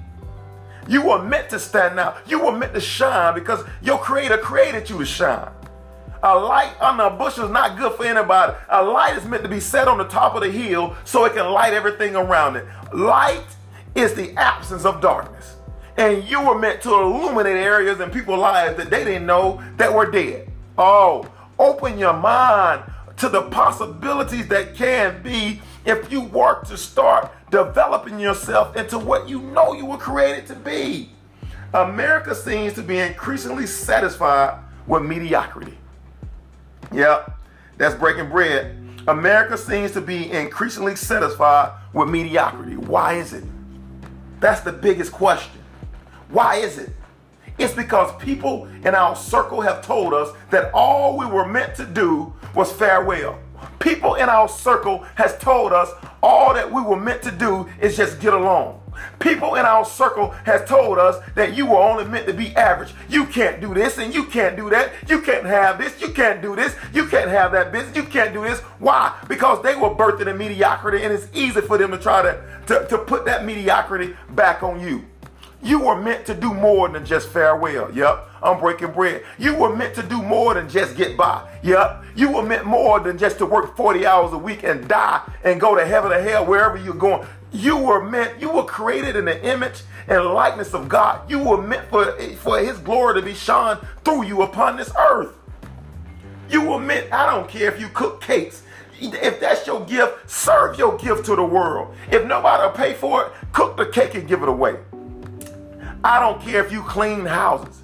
You 0.88 1.06
were 1.06 1.24
meant 1.24 1.50
to 1.50 1.60
stand 1.60 2.00
out. 2.00 2.18
You 2.28 2.44
were 2.44 2.52
meant 2.52 2.74
to 2.74 2.82
shine 2.82 3.34
because 3.36 3.64
your 3.82 3.98
creator 3.98 4.38
created 4.38 4.90
you 4.90 4.98
to 5.00 5.06
shine. 5.06 5.52
A 6.22 6.36
light 6.38 6.74
under 6.82 7.04
a 7.04 7.10
bush 7.10 7.38
is 7.38 7.50
not 7.50 7.78
good 7.78 7.94
for 7.94 8.06
anybody. 8.06 8.54
A 8.70 8.84
light 8.84 9.16
is 9.18 9.26
meant 9.26 9.44
to 9.44 9.50
be 9.50 9.60
set 9.60 9.88
on 9.88 9.98
the 9.98 10.04
top 10.06 10.36
of 10.36 10.42
the 10.42 10.52
hill 10.52 10.96
so 11.06 11.26
it 11.26 11.34
can 11.34 11.50
light 11.52 11.74
everything 11.74 12.16
around 12.16 12.58
it. 12.58 12.66
Light 12.94 13.46
is 13.96 14.14
the 14.14 14.34
absence 14.36 14.84
of 14.86 15.00
darkness. 15.00 15.56
And 15.98 16.24
you 16.28 16.46
were 16.46 16.58
meant 16.58 16.82
to 16.84 16.94
illuminate 16.94 17.58
areas 17.58 18.00
in 18.00 18.10
people's 18.10 18.40
lives 18.40 18.78
that 18.78 18.90
they 18.90 19.04
didn't 19.04 19.26
know 19.26 19.62
that 19.78 19.94
were 19.94 20.10
dead. 20.10 20.52
Oh, 20.78 21.30
open 21.58 21.98
your 21.98 22.14
mind 22.14 22.84
to 23.20 23.30
the 23.30 23.44
possibilities 23.44 24.48
that 24.48 24.76
can 24.76 25.22
be 25.22 25.62
if 25.86 26.12
you 26.12 26.22
work 26.22 26.66
to 26.68 26.78
start 26.78 27.32
developing 27.52 28.20
yourself 28.20 28.76
into 28.76 28.98
what 28.98 29.28
you 29.28 29.42
know 29.42 29.74
you 29.74 29.86
were 29.86 29.98
created 29.98 30.48
to 30.48 30.56
be. 30.56 31.10
America 31.74 32.34
seems 32.34 32.74
to 32.74 32.82
be 32.82 32.98
increasingly 32.98 33.68
satisfied 33.68 34.60
with 34.88 35.04
mediocrity. 35.04 35.78
Yep, 36.92 37.38
that's 37.78 37.96
breaking 37.96 38.30
bread. 38.30 38.78
America 39.08 39.58
seems 39.58 39.92
to 39.92 40.02
be 40.02 40.32
increasingly 40.32 40.96
satisfied 40.96 41.74
with 41.94 42.10
mediocrity. 42.10 42.78
Why 42.78 43.16
is 43.16 43.34
it? 43.34 43.44
That's 44.40 44.62
the 44.62 44.72
biggest 44.72 45.12
question. 45.12 45.62
Why 46.30 46.56
is 46.56 46.78
it? 46.78 46.90
It's 47.60 47.74
because 47.74 48.16
people 48.24 48.68
in 48.86 48.96
our 48.96 49.16
circle 49.16 49.60
have 49.62 49.86
told 49.86 50.14
us 50.14 50.30
that 50.50 50.72
all 50.74 51.18
we 51.18 51.26
were 51.26 51.46
meant 51.46 51.76
to 51.76 51.86
do 51.86 52.34
was 52.56 52.72
farewell. 52.72 53.38
People 53.80 54.16
in 54.16 54.30
our 54.30 54.48
circle 54.48 55.06
has 55.16 55.38
told 55.38 55.74
us 55.74 55.90
all 56.24 56.54
that 56.54 56.72
we 56.72 56.82
were 56.82 57.00
meant 57.00 57.22
to 57.24 57.32
do 57.32 57.68
is 57.82 57.98
just 57.98 58.22
get 58.22 58.34
along. 58.34 58.82
People 59.20 59.56
in 59.56 59.66
our 59.66 59.86
circle 59.86 60.32
has 60.46 60.68
told 60.68 60.98
us 60.98 61.24
that 61.36 61.56
you 61.56 61.66
were 61.66 61.78
only 61.78 62.06
meant 62.06 62.28
to 62.28 62.34
be 62.34 62.56
average. 62.56 62.94
You 63.10 63.26
can't 63.26 63.62
do 63.62 63.74
this 63.74 63.98
and 63.98 64.14
you 64.14 64.26
can't 64.26 64.56
do 64.56 64.70
that. 64.70 64.92
You 65.08 65.22
can't 65.22 65.46
have 65.46 65.78
this. 65.78 66.00
You 66.02 66.10
can't 66.10 66.42
do 66.42 66.56
this. 66.56 66.76
You 66.94 67.08
can't 67.08 67.30
have 67.30 67.52
that 67.54 67.72
business. 67.72 67.96
You 67.96 68.04
can't 68.04 68.34
do 68.34 68.44
this. 68.44 68.60
Why? 68.80 69.18
Because 69.28 69.62
they 69.64 69.76
were 69.76 69.90
birthed 69.90 70.26
in 70.26 70.38
mediocrity 70.38 71.04
and 71.04 71.14
it's 71.14 71.28
easy 71.34 71.62
for 71.62 71.78
them 71.78 71.92
to 71.92 71.98
try 71.98 72.22
to, 72.22 72.42
to, 72.68 72.88
to 72.88 72.98
put 72.98 73.26
that 73.26 73.46
mediocrity 73.46 74.16
back 74.30 74.64
on 74.64 74.80
you. 74.80 75.06
You 75.62 75.80
were 75.80 76.02
meant 76.02 76.26
to 76.28 76.34
do 76.34 76.54
more 76.54 76.88
than 76.88 77.06
just 77.06 77.30
farewell. 77.30 77.92
Yep. 77.94 78.30
I'm 78.42 78.60
breaking 78.60 78.92
bread. 78.92 79.24
You 79.38 79.56
were 79.56 79.76
meant 79.76 79.94
to 79.96 80.04
do 80.04 80.22
more 80.22 80.54
than 80.54 80.70
just 80.70 80.96
get 80.96 81.18
by. 81.18 81.50
Yep. 81.64 82.04
You 82.16 82.32
were 82.32 82.44
meant 82.44 82.66
more 82.66 83.00
than 83.02 83.18
just 83.18 83.40
to 83.40 83.46
work 83.46 83.76
40 83.76 84.06
hours 84.06 84.32
a 84.32 84.38
week 84.38 84.64
and 84.64 84.88
die 84.88 85.22
and 85.44 85.60
go 85.60 85.76
to 85.76 85.86
heaven 85.86 86.14
or 86.14 86.22
hell, 86.22 86.46
wherever 86.46 86.78
you're 86.78 86.94
going. 86.94 87.28
You 87.52 87.76
were 87.78 88.02
meant, 88.02 88.40
you 88.40 88.50
were 88.50 88.64
created 88.64 89.18
in 89.18 89.26
the 89.26 89.44
image 89.46 89.82
and 90.08 90.24
likeness 90.24 90.74
of 90.74 90.88
God. 90.88 91.30
You 91.30 91.40
were 91.40 91.62
meant 91.62 91.90
for, 91.90 92.18
for 92.38 92.60
his 92.60 92.78
glory 92.78 93.16
to 93.16 93.22
be 93.22 93.34
shone 93.34 93.80
through 94.06 94.26
you 94.26 94.44
upon 94.44 94.78
this 94.78 94.92
earth. 94.98 95.36
You 96.50 96.62
were 96.62 96.80
meant, 96.80 97.12
I 97.12 97.26
don't 97.26 97.50
care 97.50 97.72
if 97.72 97.82
you 97.82 97.90
cook 97.90 98.22
cakes. 98.22 98.64
If 99.02 99.40
that's 99.40 99.66
your 99.66 99.86
gift, 99.86 100.30
serve 100.30 100.78
your 100.78 100.98
gift 100.98 101.26
to 101.26 101.36
the 101.36 101.44
world. 101.44 101.96
If 102.12 102.26
nobody 102.26 102.64
will 102.64 102.72
pay 102.72 102.94
for 102.94 103.26
it, 103.26 103.32
cook 103.52 103.78
the 103.78 103.86
cake 103.86 104.16
and 104.16 104.28
give 104.28 104.42
it 104.42 104.50
away. 104.50 104.78
I 106.04 106.20
don't 106.20 106.42
care 106.42 106.64
if 106.64 106.72
you 106.72 106.82
clean 106.84 107.26
houses. 107.26 107.82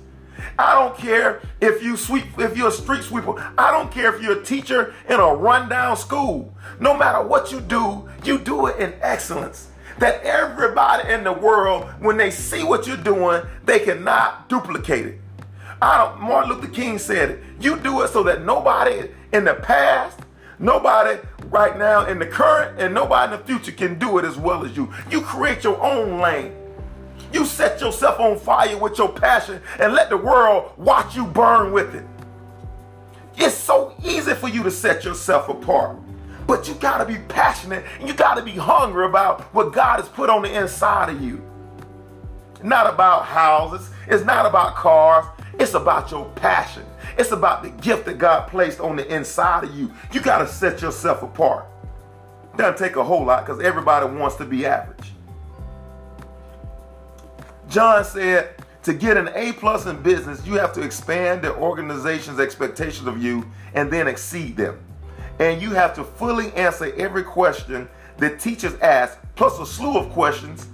I 0.57 0.73
don't 0.73 0.97
care 0.97 1.41
if 1.59 1.83
you 1.83 1.97
sweep, 1.97 2.25
if 2.37 2.55
you're 2.57 2.69
a 2.69 2.71
street 2.71 3.03
sweeper. 3.03 3.33
I 3.57 3.71
don't 3.71 3.91
care 3.91 4.13
if 4.13 4.21
you're 4.21 4.39
a 4.39 4.43
teacher 4.43 4.93
in 5.09 5.19
a 5.19 5.35
rundown 5.35 5.97
school. 5.97 6.55
No 6.79 6.97
matter 6.97 7.25
what 7.25 7.51
you 7.51 7.61
do, 7.61 8.07
you 8.23 8.37
do 8.37 8.67
it 8.67 8.79
in 8.79 8.93
excellence. 9.01 9.69
That 9.99 10.21
everybody 10.23 11.11
in 11.11 11.23
the 11.23 11.33
world, 11.33 11.85
when 11.99 12.17
they 12.17 12.31
see 12.31 12.63
what 12.63 12.87
you're 12.87 12.97
doing, 12.97 13.43
they 13.65 13.79
cannot 13.79 14.49
duplicate 14.49 15.05
it. 15.05 15.19
I 15.81 15.97
don't, 15.97 16.21
Martin 16.21 16.51
Luther 16.51 16.67
King 16.67 16.97
said 16.97 17.31
it. 17.31 17.43
You 17.59 17.77
do 17.77 18.01
it 18.01 18.09
so 18.09 18.23
that 18.23 18.43
nobody 18.43 19.09
in 19.33 19.45
the 19.45 19.55
past, 19.55 20.19
nobody 20.57 21.19
right 21.49 21.77
now 21.77 22.05
in 22.05 22.19
the 22.19 22.25
current, 22.25 22.79
and 22.79 22.93
nobody 22.93 23.33
in 23.33 23.39
the 23.39 23.45
future 23.45 23.71
can 23.71 23.99
do 23.99 24.17
it 24.17 24.25
as 24.25 24.37
well 24.37 24.65
as 24.65 24.75
you. 24.75 24.93
You 25.09 25.21
create 25.21 25.63
your 25.63 25.81
own 25.81 26.19
lane. 26.19 26.53
You 27.33 27.45
set 27.45 27.81
yourself 27.81 28.19
on 28.19 28.37
fire 28.37 28.77
with 28.77 28.97
your 28.97 29.11
passion 29.11 29.61
and 29.79 29.93
let 29.93 30.09
the 30.09 30.17
world 30.17 30.71
watch 30.77 31.15
you 31.15 31.25
burn 31.25 31.71
with 31.71 31.95
it. 31.95 32.05
It's 33.37 33.55
so 33.55 33.95
easy 34.03 34.33
for 34.33 34.47
you 34.47 34.63
to 34.63 34.71
set 34.71 35.03
yourself 35.03 35.49
apart. 35.49 35.97
But 36.47 36.67
you 36.67 36.75
got 36.75 36.99
to 36.99 37.05
be 37.05 37.17
passionate 37.27 37.83
and 37.99 38.07
you 38.07 38.13
got 38.13 38.35
to 38.35 38.43
be 38.43 38.51
hungry 38.51 39.05
about 39.05 39.41
what 39.53 39.73
God 39.73 39.99
has 39.99 40.07
put 40.09 40.29
on 40.29 40.43
the 40.43 40.53
inside 40.53 41.09
of 41.09 41.21
you. 41.21 41.43
Not 42.63 42.91
about 42.91 43.25
houses, 43.25 43.89
it's 44.07 44.23
not 44.23 44.45
about 44.45 44.75
cars, 44.75 45.25
it's 45.59 45.73
about 45.73 46.11
your 46.11 46.25
passion. 46.35 46.85
It's 47.17 47.31
about 47.31 47.63
the 47.63 47.69
gift 47.69 48.05
that 48.05 48.17
God 48.17 48.47
placed 48.47 48.79
on 48.79 48.95
the 48.95 49.13
inside 49.13 49.63
of 49.63 49.75
you. 49.75 49.91
You 50.11 50.21
got 50.21 50.39
to 50.39 50.47
set 50.47 50.81
yourself 50.81 51.23
apart. 51.23 51.65
Doesn't 52.57 52.77
take 52.77 52.95
a 52.95 53.03
whole 53.03 53.25
lot 53.25 53.45
because 53.45 53.61
everybody 53.61 54.05
wants 54.15 54.35
to 54.37 54.45
be 54.45 54.65
average. 54.65 55.14
John 57.69 58.03
said, 58.03 58.55
to 58.83 58.93
get 58.93 59.17
an 59.17 59.29
A 59.33 59.53
plus 59.53 59.87
in 59.87 60.01
business, 60.03 60.45
you 60.45 60.53
have 60.53 60.71
to 60.73 60.81
expand 60.81 61.41
the 61.41 61.55
organization's 61.55 62.39
expectations 62.39 63.07
of 63.07 63.21
you 63.21 63.45
and 63.73 63.91
then 63.91 64.07
exceed 64.07 64.55
them. 64.55 64.79
And 65.39 65.61
you 65.61 65.71
have 65.71 65.93
to 65.95 66.03
fully 66.03 66.53
answer 66.53 66.93
every 66.95 67.23
question 67.23 67.89
that 68.17 68.39
teachers 68.39 68.75
ask, 68.81 69.17
plus 69.35 69.59
a 69.59 69.65
slew 69.65 69.97
of 69.97 70.11
questions 70.11 70.67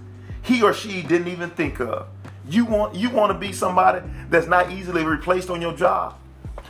he 0.43 0.61
or 0.63 0.73
she 0.73 1.01
didn't 1.01 1.27
even 1.27 1.49
think 1.51 1.79
of. 1.79 2.07
You 2.47 2.65
want 2.65 2.95
you 2.95 3.09
want 3.09 3.31
to 3.31 3.37
be 3.37 3.53
somebody 3.53 4.01
that's 4.29 4.47
not 4.47 4.71
easily 4.71 5.05
replaced 5.05 5.49
on 5.49 5.61
your 5.61 5.73
job. 5.73 6.17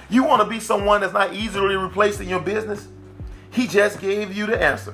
You 0.09 0.23
want 0.23 0.41
to 0.41 0.47
be 0.47 0.59
someone 0.59 1.01
that's 1.01 1.13
not 1.13 1.33
easily 1.33 1.75
replaced 1.75 2.19
in 2.19 2.27
your 2.27 2.41
business. 2.41 2.87
He 3.51 3.67
just 3.67 3.99
gave 3.99 4.35
you 4.35 4.45
the 4.45 4.61
answer. 4.61 4.93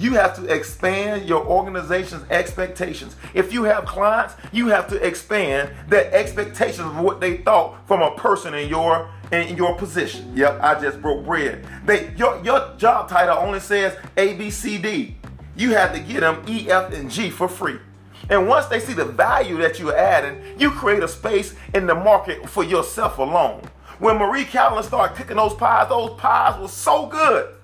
You 0.00 0.14
have 0.14 0.34
to 0.36 0.46
expand 0.46 1.28
your 1.28 1.44
organization's 1.44 2.24
expectations. 2.30 3.16
If 3.34 3.52
you 3.52 3.64
have 3.64 3.84
clients, 3.84 4.34
you 4.50 4.68
have 4.68 4.88
to 4.88 4.96
expand 5.06 5.72
their 5.88 6.10
expectations 6.14 6.86
of 6.86 7.00
what 7.00 7.20
they 7.20 7.36
thought 7.36 7.86
from 7.86 8.00
a 8.00 8.16
person 8.16 8.54
in 8.54 8.70
your 8.70 9.10
in 9.30 9.54
your 9.58 9.76
position. 9.76 10.34
Yep, 10.34 10.58
I 10.62 10.80
just 10.80 11.02
broke 11.02 11.26
bread. 11.26 11.66
They 11.84 12.14
your 12.16 12.42
your 12.42 12.74
job 12.78 13.10
title 13.10 13.36
only 13.36 13.60
says 13.60 13.94
A 14.16 14.32
B 14.32 14.50
C 14.50 14.78
D. 14.78 15.16
You 15.54 15.72
have 15.72 15.92
to 15.92 16.00
get 16.00 16.20
them 16.20 16.42
E 16.48 16.70
F 16.70 16.94
and 16.94 17.10
G 17.10 17.28
for 17.28 17.46
free. 17.46 17.78
And 18.30 18.48
once 18.48 18.66
they 18.66 18.80
see 18.80 18.94
the 18.94 19.04
value 19.04 19.58
that 19.58 19.78
you're 19.78 19.94
adding, 19.94 20.42
you 20.58 20.70
create 20.70 21.02
a 21.02 21.08
space 21.08 21.54
in 21.74 21.86
the 21.86 21.94
market 21.94 22.48
for 22.48 22.64
yourself 22.64 23.18
alone. 23.18 23.60
When 23.98 24.16
Marie 24.16 24.46
Callender's 24.46 24.86
started 24.86 25.14
cooking 25.14 25.36
those 25.36 25.52
pies, 25.52 25.90
those 25.90 26.18
pies 26.18 26.58
were 26.58 26.68
so 26.68 27.04
good. 27.04 27.56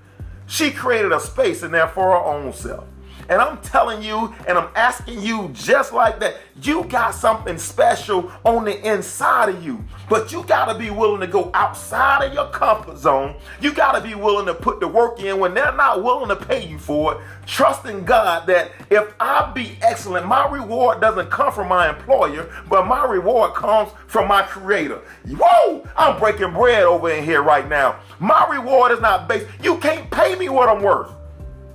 She 0.47 0.71
created 0.71 1.13
a 1.13 1.21
space 1.21 1.63
in 1.63 1.73
there 1.73 1.89
for 1.89 2.05
her 2.05 2.17
own 2.17 2.53
self. 2.53 2.85
And 3.29 3.41
I'm 3.41 3.61
telling 3.61 4.03
you, 4.03 4.35
and 4.47 4.57
I'm 4.57 4.69
asking 4.75 5.23
you 5.23 5.51
just 5.53 5.93
like 5.93 6.21
that, 6.21 6.37
you 6.63 6.85
got 6.85 7.15
something 7.15 7.59
special 7.59 8.31
on 8.45 8.65
the 8.65 8.81
inside 8.89 9.49
of 9.49 9.65
you. 9.65 9.85
But 10.09 10.33
you 10.33 10.45
got 10.45 10.73
to 10.73 10.79
be 10.79 10.91
willing 10.91 11.21
to 11.21 11.27
go 11.27 11.51
outside 11.53 12.25
of 12.25 12.33
your 12.33 12.49
comfort 12.51 12.99
zone. 12.99 13.37
You 13.61 13.73
got 13.73 13.93
to 13.93 14.01
be 14.01 14.15
willing 14.15 14.47
to 14.47 14.55
put 14.55 14.81
the 14.81 14.89
work 14.89 15.21
in 15.21 15.39
when 15.39 15.55
they're 15.55 15.75
not 15.75 16.03
willing 16.03 16.29
to 16.29 16.37
pay 16.37 16.67
you 16.67 16.79
for 16.79 17.15
it. 17.15 17.21
Trusting 17.47 18.05
God 18.05 18.47
that 18.47 18.73
if 18.91 19.13
I 19.21 19.51
be 19.53 19.79
excellent, 19.83 20.27
my 20.27 20.49
reward 20.49 21.01
doesn't 21.01 21.31
come 21.31 21.53
from 21.53 21.69
my 21.69 21.89
employer, 21.89 22.51
but 22.69 22.87
my 22.87 23.05
reward 23.05 23.55
comes 23.55 23.91
from 24.07 24.29
my 24.29 24.43
creator. 24.43 25.01
Whoa, 25.29 25.87
I'm 25.97 26.19
breaking 26.19 26.53
bread 26.53 26.85
over 26.85 27.11
in 27.11 27.25
here 27.25 27.43
right 27.43 27.69
now. 27.69 28.01
My 28.19 28.47
reward 28.49 28.93
is 28.93 29.01
not 29.01 29.29
based, 29.29 29.47
you 29.63 29.79
can't 29.79 30.11
pay 30.11 30.37
me 30.37 30.49
what 30.49 30.69
I'm 30.69 30.83
worth. 30.83 31.16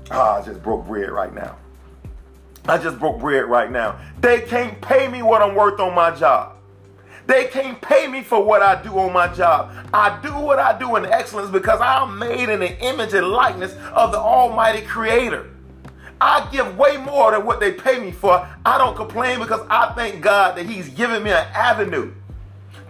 Ah, 0.09 0.41
I 0.41 0.45
just 0.45 0.63
broke 0.63 0.87
bread 0.87 1.11
right 1.11 1.33
now. 1.33 1.57
I 2.67 2.77
just 2.77 2.99
broke 2.99 3.19
bread 3.19 3.45
right 3.45 3.71
now. 3.71 3.99
They 4.19 4.41
can't 4.41 4.79
pay 4.81 5.07
me 5.07 5.21
what 5.21 5.41
I'm 5.41 5.55
worth 5.55 5.79
on 5.79 5.93
my 5.95 6.11
job. 6.11 6.57
They 7.27 7.45
can't 7.45 7.79
pay 7.81 8.07
me 8.07 8.23
for 8.23 8.43
what 8.43 8.61
I 8.61 8.81
do 8.81 8.97
on 8.99 9.13
my 9.13 9.27
job. 9.33 9.71
I 9.93 10.19
do 10.21 10.33
what 10.33 10.59
I 10.59 10.77
do 10.77 10.95
in 10.95 11.05
excellence 11.05 11.49
because 11.49 11.79
I'm 11.81 12.17
made 12.17 12.49
in 12.49 12.59
the 12.59 12.77
image 12.79 13.13
and 13.13 13.27
likeness 13.27 13.73
of 13.93 14.11
the 14.11 14.17
Almighty 14.19 14.81
Creator. 14.81 15.49
I 16.19 16.47
give 16.51 16.77
way 16.77 16.97
more 16.97 17.31
than 17.31 17.45
what 17.45 17.59
they 17.59 17.71
pay 17.71 17.99
me 17.99 18.11
for. 18.11 18.47
I 18.65 18.77
don't 18.77 18.95
complain 18.95 19.39
because 19.39 19.65
I 19.69 19.93
thank 19.93 20.21
God 20.21 20.55
that 20.55 20.67
He's 20.67 20.89
given 20.89 21.23
me 21.23 21.31
an 21.31 21.47
avenue 21.53 22.13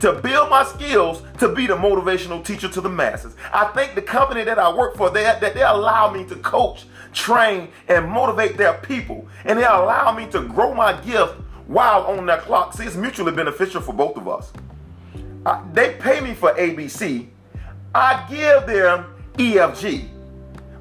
to 0.01 0.13
build 0.13 0.49
my 0.49 0.63
skills 0.63 1.23
to 1.39 1.53
be 1.53 1.65
the 1.67 1.75
motivational 1.75 2.43
teacher 2.43 2.67
to 2.67 2.81
the 2.81 2.89
masses. 2.89 3.35
I 3.53 3.65
thank 3.73 3.95
the 3.95 4.01
company 4.01 4.43
that 4.43 4.59
I 4.59 4.73
work 4.73 4.97
for 4.97 5.09
they, 5.09 5.23
that 5.23 5.53
they 5.53 5.63
allow 5.63 6.11
me 6.11 6.25
to 6.25 6.35
coach 6.35 6.85
train, 7.13 7.69
and 7.87 8.09
motivate 8.09 8.57
their 8.57 8.73
people. 8.75 9.27
And 9.45 9.59
they 9.59 9.63
allow 9.63 10.15
me 10.15 10.27
to 10.27 10.41
grow 10.41 10.73
my 10.73 10.99
gift 11.01 11.35
while 11.67 12.03
on 12.03 12.25
their 12.25 12.39
clock. 12.39 12.73
See, 12.73 12.83
it's 12.83 12.95
mutually 12.95 13.31
beneficial 13.31 13.81
for 13.81 13.93
both 13.93 14.17
of 14.17 14.27
us. 14.27 14.51
Uh, 15.45 15.63
they 15.73 15.95
pay 15.95 16.19
me 16.21 16.33
for 16.33 16.53
ABC. 16.53 17.27
I 17.93 18.25
give 18.29 18.67
them 18.67 19.13
EFG 19.33 20.07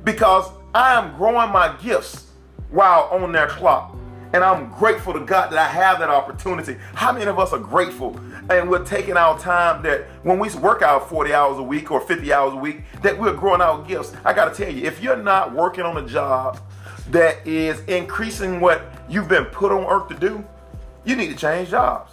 because 0.04 0.50
I 0.74 0.94
am 0.94 1.16
growing 1.16 1.50
my 1.50 1.76
gifts 1.82 2.30
while 2.70 3.08
on 3.10 3.32
their 3.32 3.48
clock. 3.48 3.96
And 4.32 4.44
I'm 4.44 4.70
grateful 4.70 5.12
to 5.12 5.20
God 5.20 5.50
that 5.50 5.58
I 5.58 5.68
have 5.68 5.98
that 5.98 6.08
opportunity. 6.08 6.76
How 6.94 7.12
many 7.12 7.26
of 7.26 7.38
us 7.38 7.52
are 7.52 7.58
grateful 7.58 8.16
and 8.48 8.70
we're 8.70 8.84
taking 8.84 9.16
our 9.16 9.38
time 9.38 9.82
that 9.82 10.04
when 10.22 10.38
we 10.38 10.48
work 10.54 10.82
out 10.82 11.08
40 11.08 11.34
hours 11.34 11.58
a 11.58 11.62
week 11.62 11.90
or 11.90 12.00
50 12.00 12.32
hours 12.32 12.54
a 12.54 12.56
week, 12.56 12.82
that 13.02 13.18
we're 13.18 13.32
growing 13.34 13.60
our 13.60 13.82
gifts? 13.82 14.12
I 14.24 14.32
got 14.32 14.54
to 14.54 14.64
tell 14.64 14.72
you, 14.72 14.86
if 14.86 15.02
you're 15.02 15.16
not 15.16 15.52
working 15.52 15.84
on 15.84 15.96
a 15.96 16.06
job 16.06 16.60
that 17.10 17.44
is 17.44 17.80
increasing 17.84 18.60
what 18.60 18.82
you've 19.08 19.28
been 19.28 19.46
put 19.46 19.72
on 19.72 19.84
earth 19.84 20.08
to 20.08 20.14
do, 20.14 20.44
you 21.04 21.16
need 21.16 21.30
to 21.30 21.36
change 21.36 21.70
jobs. 21.70 22.12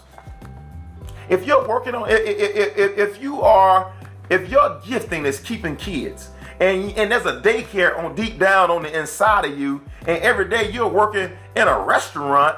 If 1.28 1.46
you're 1.46 1.68
working 1.68 1.94
on, 1.94 2.10
if, 2.10 2.20
if, 2.20 2.98
if 2.98 3.22
you 3.22 3.42
are, 3.42 3.92
if 4.28 4.48
your 4.50 4.80
gifting 4.84 5.24
is 5.24 5.38
keeping 5.38 5.76
kids, 5.76 6.30
and, 6.60 6.92
and 6.96 7.12
there's 7.12 7.26
a 7.26 7.40
daycare 7.40 7.96
on 7.98 8.14
deep 8.14 8.38
down 8.38 8.70
on 8.70 8.82
the 8.82 8.98
inside 8.98 9.44
of 9.44 9.58
you, 9.58 9.82
and 10.00 10.22
every 10.22 10.48
day 10.48 10.70
you're 10.70 10.88
working 10.88 11.30
in 11.54 11.68
a 11.68 11.78
restaurant, 11.80 12.56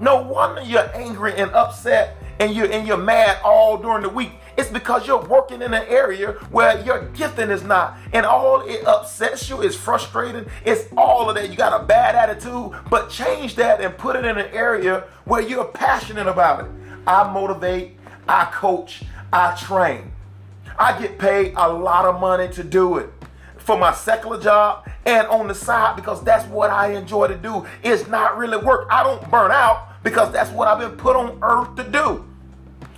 no 0.00 0.22
wonder 0.22 0.62
you're 0.62 0.90
angry 0.94 1.34
and 1.34 1.50
upset 1.52 2.16
and 2.38 2.54
you're 2.54 2.70
and 2.70 2.86
you're 2.86 2.96
mad 2.96 3.38
all 3.44 3.76
during 3.78 4.02
the 4.02 4.08
week. 4.08 4.30
It's 4.56 4.70
because 4.70 5.06
you're 5.06 5.24
working 5.24 5.62
in 5.62 5.72
an 5.72 5.84
area 5.88 6.32
where 6.50 6.84
your 6.84 7.08
gifting 7.10 7.50
is 7.50 7.62
not. 7.62 7.96
And 8.12 8.26
all 8.26 8.60
it 8.62 8.84
upsets 8.86 9.48
you 9.48 9.62
is 9.62 9.76
frustrating. 9.76 10.46
It's 10.64 10.86
all 10.96 11.28
of 11.28 11.36
that. 11.36 11.50
You 11.50 11.56
got 11.56 11.80
a 11.80 11.84
bad 11.84 12.16
attitude, 12.16 12.72
but 12.90 13.08
change 13.08 13.54
that 13.56 13.80
and 13.80 13.96
put 13.96 14.16
it 14.16 14.24
in 14.24 14.36
an 14.36 14.48
area 14.52 15.04
where 15.24 15.40
you're 15.40 15.64
passionate 15.64 16.26
about 16.26 16.64
it. 16.64 16.70
I 17.06 17.32
motivate, 17.32 17.98
I 18.28 18.46
coach, 18.46 19.04
I 19.32 19.56
train. 19.56 20.12
I 20.76 21.00
get 21.00 21.18
paid 21.18 21.54
a 21.56 21.72
lot 21.72 22.04
of 22.04 22.20
money 22.20 22.48
to 22.52 22.64
do 22.64 22.98
it 22.98 23.12
for 23.68 23.76
my 23.76 23.92
secular 23.92 24.40
job 24.40 24.88
and 25.04 25.26
on 25.26 25.46
the 25.46 25.54
side 25.54 25.94
because 25.94 26.24
that's 26.24 26.46
what 26.46 26.70
I 26.70 26.94
enjoy 26.94 27.28
to 27.28 27.36
do. 27.36 27.66
It's 27.82 28.08
not 28.08 28.38
really 28.38 28.56
work. 28.56 28.88
I 28.90 29.02
don't 29.02 29.30
burn 29.30 29.50
out 29.50 30.02
because 30.02 30.32
that's 30.32 30.48
what 30.52 30.68
I've 30.68 30.78
been 30.78 30.96
put 30.96 31.16
on 31.16 31.38
earth 31.42 31.76
to 31.76 31.84
do. 31.84 32.24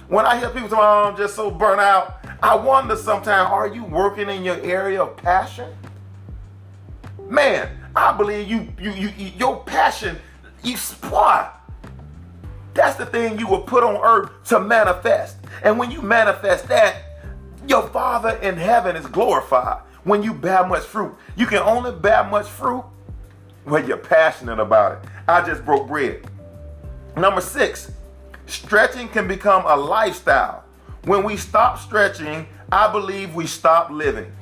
When 0.06 0.24
I 0.24 0.38
hear 0.38 0.48
people 0.50 0.68
say, 0.68 0.76
oh, 0.78 1.08
I'm 1.08 1.16
just 1.16 1.34
so 1.34 1.50
burnt 1.50 1.80
out, 1.80 2.24
I 2.40 2.54
wonder 2.54 2.94
sometimes, 2.94 3.50
are 3.50 3.66
you 3.66 3.82
working 3.82 4.30
in 4.30 4.44
your 4.44 4.60
area 4.60 5.02
of 5.02 5.16
passion? 5.16 5.74
Man, 7.28 7.68
I 7.96 8.16
believe 8.16 8.48
you, 8.48 8.72
you, 8.80 8.92
you, 8.92 9.08
you 9.18 9.32
your 9.36 9.64
passion, 9.64 10.18
you 10.62 10.76
spot. 10.76 11.68
That's 12.74 12.94
the 12.94 13.06
thing 13.06 13.40
you 13.40 13.48
were 13.48 13.62
put 13.62 13.82
on 13.82 13.96
earth 13.96 14.30
to 14.50 14.60
manifest. 14.60 15.36
And 15.64 15.80
when 15.80 15.90
you 15.90 16.00
manifest 16.00 16.68
that, 16.68 16.94
your 17.66 17.88
Father 17.88 18.36
in 18.36 18.56
heaven 18.56 18.94
is 18.94 19.06
glorified 19.06 19.82
when 20.04 20.22
you 20.22 20.32
bear 20.32 20.66
much 20.66 20.84
fruit. 20.84 21.14
You 21.36 21.46
can 21.46 21.58
only 21.58 21.92
bear 21.92 22.24
much 22.24 22.48
fruit 22.48 22.84
when 23.64 23.86
you're 23.86 23.96
passionate 23.96 24.58
about 24.58 24.92
it. 24.92 25.10
I 25.28 25.46
just 25.46 25.64
broke 25.64 25.88
bread. 25.88 26.26
Number 27.16 27.40
six, 27.40 27.90
stretching 28.46 29.08
can 29.08 29.28
become 29.28 29.64
a 29.66 29.76
lifestyle. 29.76 30.64
When 31.04 31.24
we 31.24 31.36
stop 31.36 31.78
stretching, 31.78 32.46
I 32.70 32.90
believe 32.90 33.34
we 33.34 33.46
stop 33.46 33.90
living. 33.90 34.32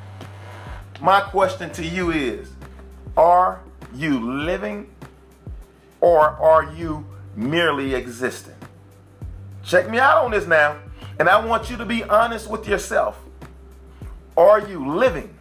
My 1.00 1.20
question 1.20 1.70
to 1.72 1.84
you 1.84 2.10
is 2.10 2.50
Are 3.16 3.60
you 3.94 4.32
living 4.42 4.90
or 6.00 6.20
are 6.20 6.72
you 6.74 7.06
merely 7.36 7.94
existing? 7.94 8.54
Check 9.62 9.90
me 9.90 9.98
out 9.98 10.24
on 10.24 10.30
this 10.30 10.46
now. 10.46 10.78
And 11.18 11.28
I 11.28 11.44
want 11.44 11.68
you 11.68 11.76
to 11.76 11.84
be 11.84 12.04
honest 12.04 12.48
with 12.48 12.68
yourself. 12.68 13.20
Are 14.36 14.60
you 14.60 14.94
living 14.94 15.37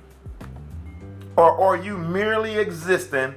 or 1.37 1.61
are 1.61 1.77
you 1.77 1.97
merely 1.97 2.57
existing 2.57 3.35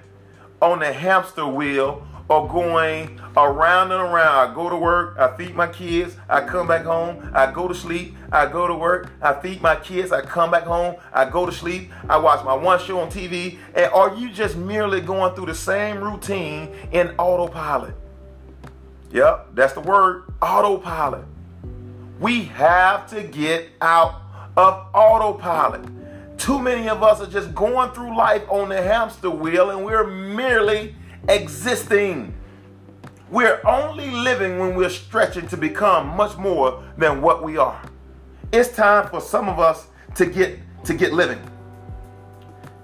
on 0.63 0.79
the 0.79 0.93
hamster 0.93 1.47
wheel 1.47 2.07
or 2.29 2.49
going 2.49 3.21
around 3.37 3.93
and 3.93 4.01
around? 4.01 4.51
I 4.51 4.55
go 4.55 4.71
to 4.71 4.77
work, 4.77 5.19
I 5.19 5.37
feed 5.37 5.55
my 5.55 5.67
kids, 5.67 6.17
I 6.27 6.41
come 6.41 6.67
back 6.67 6.85
home, 6.85 7.31
I 7.35 7.53
go 7.53 7.69
to 7.69 7.75
sleep, 7.75 8.17
I 8.33 8.47
go 8.47 8.67
to 8.67 8.75
work, 8.75 9.13
I 9.21 9.35
feed 9.35 9.61
my 9.61 9.77
kids, 9.77 10.13
I 10.13 10.23
come 10.23 10.51
back 10.51 10.63
home, 10.63 10.97
I 11.13 11.29
go 11.29 11.45
to 11.45 11.53
sleep, 11.53 11.93
I 12.09 12.17
watch 12.17 12.43
my 12.43 12.55
one 12.55 12.81
show 12.81 13.01
on 13.01 13.11
TV. 13.11 13.59
And 13.75 13.93
are 13.93 14.17
you 14.17 14.31
just 14.31 14.57
merely 14.57 15.03
going 15.03 15.35
through 15.35 15.47
the 15.47 15.55
same 15.55 16.03
routine 16.03 16.75
in 16.93 17.09
autopilot? 17.19 17.95
Yep, 19.13 19.49
that's 19.55 19.75
the 19.75 19.81
word 19.81 20.33
autopilot. 20.41 21.25
We 22.19 22.45
have 22.45 23.11
to 23.11 23.23
get 23.23 23.69
out 23.83 24.23
of 24.57 24.87
autopilot. 24.95 26.00
Too 26.41 26.59
many 26.59 26.89
of 26.89 27.03
us 27.03 27.21
are 27.21 27.27
just 27.27 27.55
going 27.55 27.91
through 27.91 28.17
life 28.17 28.43
on 28.49 28.71
the 28.71 28.81
hamster 28.81 29.29
wheel 29.29 29.69
and 29.69 29.85
we're 29.85 30.07
merely 30.07 30.97
existing. 31.29 32.35
We're 33.31 33.61
only 33.67 34.11
living 34.11 34.59
when 34.59 34.75
we're 34.75 34.89
stretching 34.89 35.47
to 35.49 35.59
become 35.59 36.07
much 36.17 36.39
more 36.39 36.83
than 36.97 37.21
what 37.21 37.43
we 37.43 37.59
are. 37.59 37.79
It's 38.53 38.75
time 38.75 39.11
for 39.11 39.21
some 39.21 39.51
of 39.51 39.59
us 39.59 39.89
to 40.15 40.25
get 40.25 40.59
to 40.85 40.95
get 40.95 41.13
living. 41.13 41.43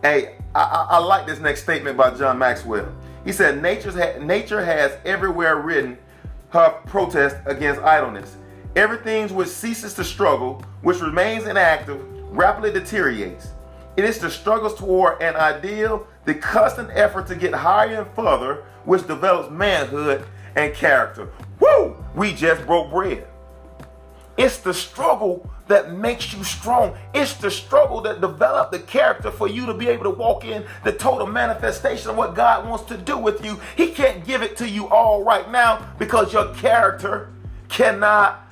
Hey, 0.03 0.37
I, 0.55 0.61
I, 0.61 0.87
I 0.91 0.99
like 0.99 1.27
this 1.27 1.41
next 1.41 1.63
statement 1.63 1.97
by 1.97 2.11
John 2.11 2.39
Maxwell. 2.39 2.95
He 3.25 3.33
said, 3.33 3.55
ha- 3.55 4.19
nature 4.23 4.63
has 4.63 4.99
everywhere 5.07 5.57
written 5.57 5.97
her 6.51 6.69
protest 6.85 7.37
against 7.47 7.81
idleness. 7.81 8.37
Everything 8.77 9.35
which 9.35 9.49
ceases 9.49 9.95
to 9.95 10.05
struggle, 10.05 10.63
which 10.83 11.01
remains 11.01 11.47
inactive, 11.47 12.16
rapidly 12.37 12.73
deteriorates. 12.73 13.49
It 13.97 14.05
is 14.05 14.19
the 14.19 14.31
struggles 14.31 14.75
toward 14.75 15.23
an 15.23 15.37
ideal, 15.37 16.07
the 16.27 16.35
constant 16.35 16.91
effort 16.93 17.27
to 17.29 17.35
get 17.35 17.55
higher 17.55 18.03
and 18.03 18.15
further, 18.15 18.65
which 18.85 19.07
develops 19.07 19.51
manhood 19.51 20.25
and 20.55 20.75
character. 20.75 21.29
Woo! 21.61 21.97
We 22.15 22.35
just 22.35 22.67
broke 22.67 22.91
bread. 22.91 23.27
It's 24.37 24.59
the 24.59 24.75
struggle 24.75 25.51
that 25.69 25.93
makes 25.93 26.33
you 26.35 26.45
strong. 26.45 26.97
It's 27.15 27.35
the 27.35 27.51
struggle 27.51 28.03
that 28.03 28.21
develops 28.21 28.71
the 28.71 28.81
character 28.81 29.31
for 29.31 29.49
you 29.49 29.65
to 29.67 29.75
be 29.75 29.89
able 29.89 30.05
to 30.05 30.11
walk 30.11 30.45
in 30.45 30.65
the 30.85 30.93
total 30.93 31.27
manifestation 31.27 32.11
of 32.11 32.17
what 32.17 32.35
God 32.35 32.69
wants 32.69 32.85
to 32.87 32.99
do 32.99 33.17
with 33.17 33.45
you. 33.45 33.59
He 33.77 33.89
can't 33.89 34.25
give 34.25 34.43
it 34.43 34.57
to 34.59 34.69
you 34.69 34.89
all 34.89 35.25
right 35.25 35.51
now 35.51 35.89
because 35.99 36.33
your 36.33 36.55
character 36.55 37.33
cannot 37.69 38.43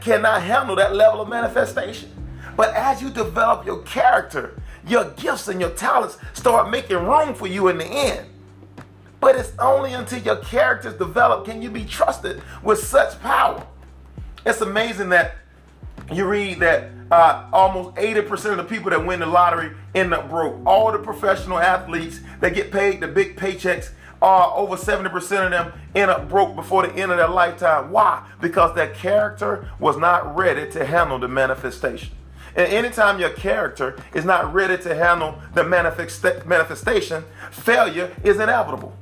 cannot 0.00 0.42
handle 0.42 0.76
that 0.76 0.94
level 0.94 1.20
of 1.20 1.28
manifestation. 1.28 2.10
But 2.56 2.74
as 2.74 3.02
you 3.02 3.10
develop 3.10 3.66
your 3.66 3.82
character, 3.82 4.60
your 4.86 5.10
gifts 5.12 5.48
and 5.48 5.60
your 5.60 5.70
talents 5.70 6.18
start 6.32 6.70
making 6.70 6.98
room 6.98 7.34
for 7.34 7.46
you 7.46 7.68
in 7.68 7.78
the 7.78 7.86
end. 7.86 8.28
But 9.20 9.36
it's 9.36 9.52
only 9.58 9.94
until 9.94 10.20
your 10.20 10.36
characters 10.36 10.94
developed 10.94 11.46
can 11.46 11.62
you 11.62 11.70
be 11.70 11.84
trusted 11.84 12.42
with 12.62 12.78
such 12.78 13.18
power. 13.20 13.66
It's 14.44 14.60
amazing 14.60 15.08
that 15.08 15.36
you 16.12 16.26
read 16.26 16.60
that 16.60 16.90
uh, 17.10 17.48
almost 17.52 17.96
80% 17.96 18.50
of 18.50 18.56
the 18.58 18.64
people 18.64 18.90
that 18.90 19.06
win 19.06 19.20
the 19.20 19.26
lottery 19.26 19.72
end 19.94 20.12
up 20.12 20.28
broke. 20.28 20.60
All 20.66 20.92
the 20.92 20.98
professional 20.98 21.58
athletes 21.58 22.20
that 22.40 22.54
get 22.54 22.70
paid 22.70 23.00
the 23.00 23.08
big 23.08 23.36
paychecks, 23.36 23.90
uh, 24.20 24.54
over 24.54 24.76
70% 24.76 25.12
of 25.44 25.50
them 25.50 25.72
end 25.94 26.10
up 26.10 26.28
broke 26.28 26.54
before 26.54 26.86
the 26.86 26.92
end 26.94 27.10
of 27.10 27.16
their 27.16 27.28
lifetime. 27.28 27.90
Why? 27.90 28.26
Because 28.40 28.74
their 28.74 28.88
character 28.88 29.70
was 29.78 29.96
not 29.96 30.36
ready 30.36 30.70
to 30.72 30.84
handle 30.84 31.18
the 31.18 31.28
manifestation. 31.28 32.10
And 32.56 32.72
anytime 32.72 33.18
your 33.18 33.30
character 33.30 33.96
is 34.14 34.24
not 34.24 34.52
ready 34.54 34.80
to 34.82 34.94
handle 34.94 35.40
the 35.54 35.64
manifestation, 35.64 37.24
failure 37.50 38.14
is 38.22 38.38
inevitable. 38.38 38.96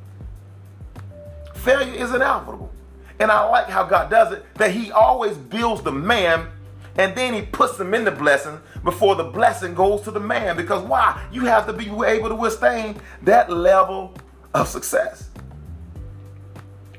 Failure 1.55 1.95
is 1.95 2.13
inevitable. 2.15 2.73
And 3.21 3.31
I 3.31 3.45
like 3.49 3.69
how 3.69 3.85
God 3.85 4.11
does 4.11 4.33
it, 4.33 4.45
that 4.55 4.73
He 4.73 4.91
always 4.91 5.37
builds 5.37 5.83
the 5.83 5.93
man 5.93 6.49
and 6.97 7.15
then 7.15 7.35
He 7.35 7.43
puts 7.43 7.77
them 7.77 7.95
in 7.95 8.05
the 8.05 8.11
blessing 8.11 8.59
before 8.85 9.15
the 9.15 9.25
blessing 9.25 9.75
goes 9.75 10.03
to 10.03 10.11
the 10.11 10.21
man. 10.21 10.57
Because 10.57 10.83
why? 10.83 11.25
You 11.33 11.43
have 11.43 11.67
to 11.67 11.73
be 11.73 11.85
able 11.85 12.29
to 12.29 12.35
withstand 12.35 13.01
that 13.23 13.51
level 13.51 14.15
of 14.55 14.69
success. 14.69 15.29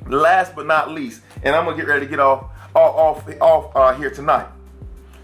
Last 0.07 0.55
but 0.55 0.65
not 0.65 0.91
least, 0.91 1.21
and 1.43 1.55
I'm 1.55 1.65
gonna 1.65 1.77
get 1.77 1.87
ready 1.87 2.05
to 2.05 2.09
get 2.09 2.19
off 2.19 2.45
off 2.75 3.27
off, 3.27 3.41
off 3.41 3.75
uh, 3.75 3.93
here 3.97 4.09
tonight. 4.09 4.47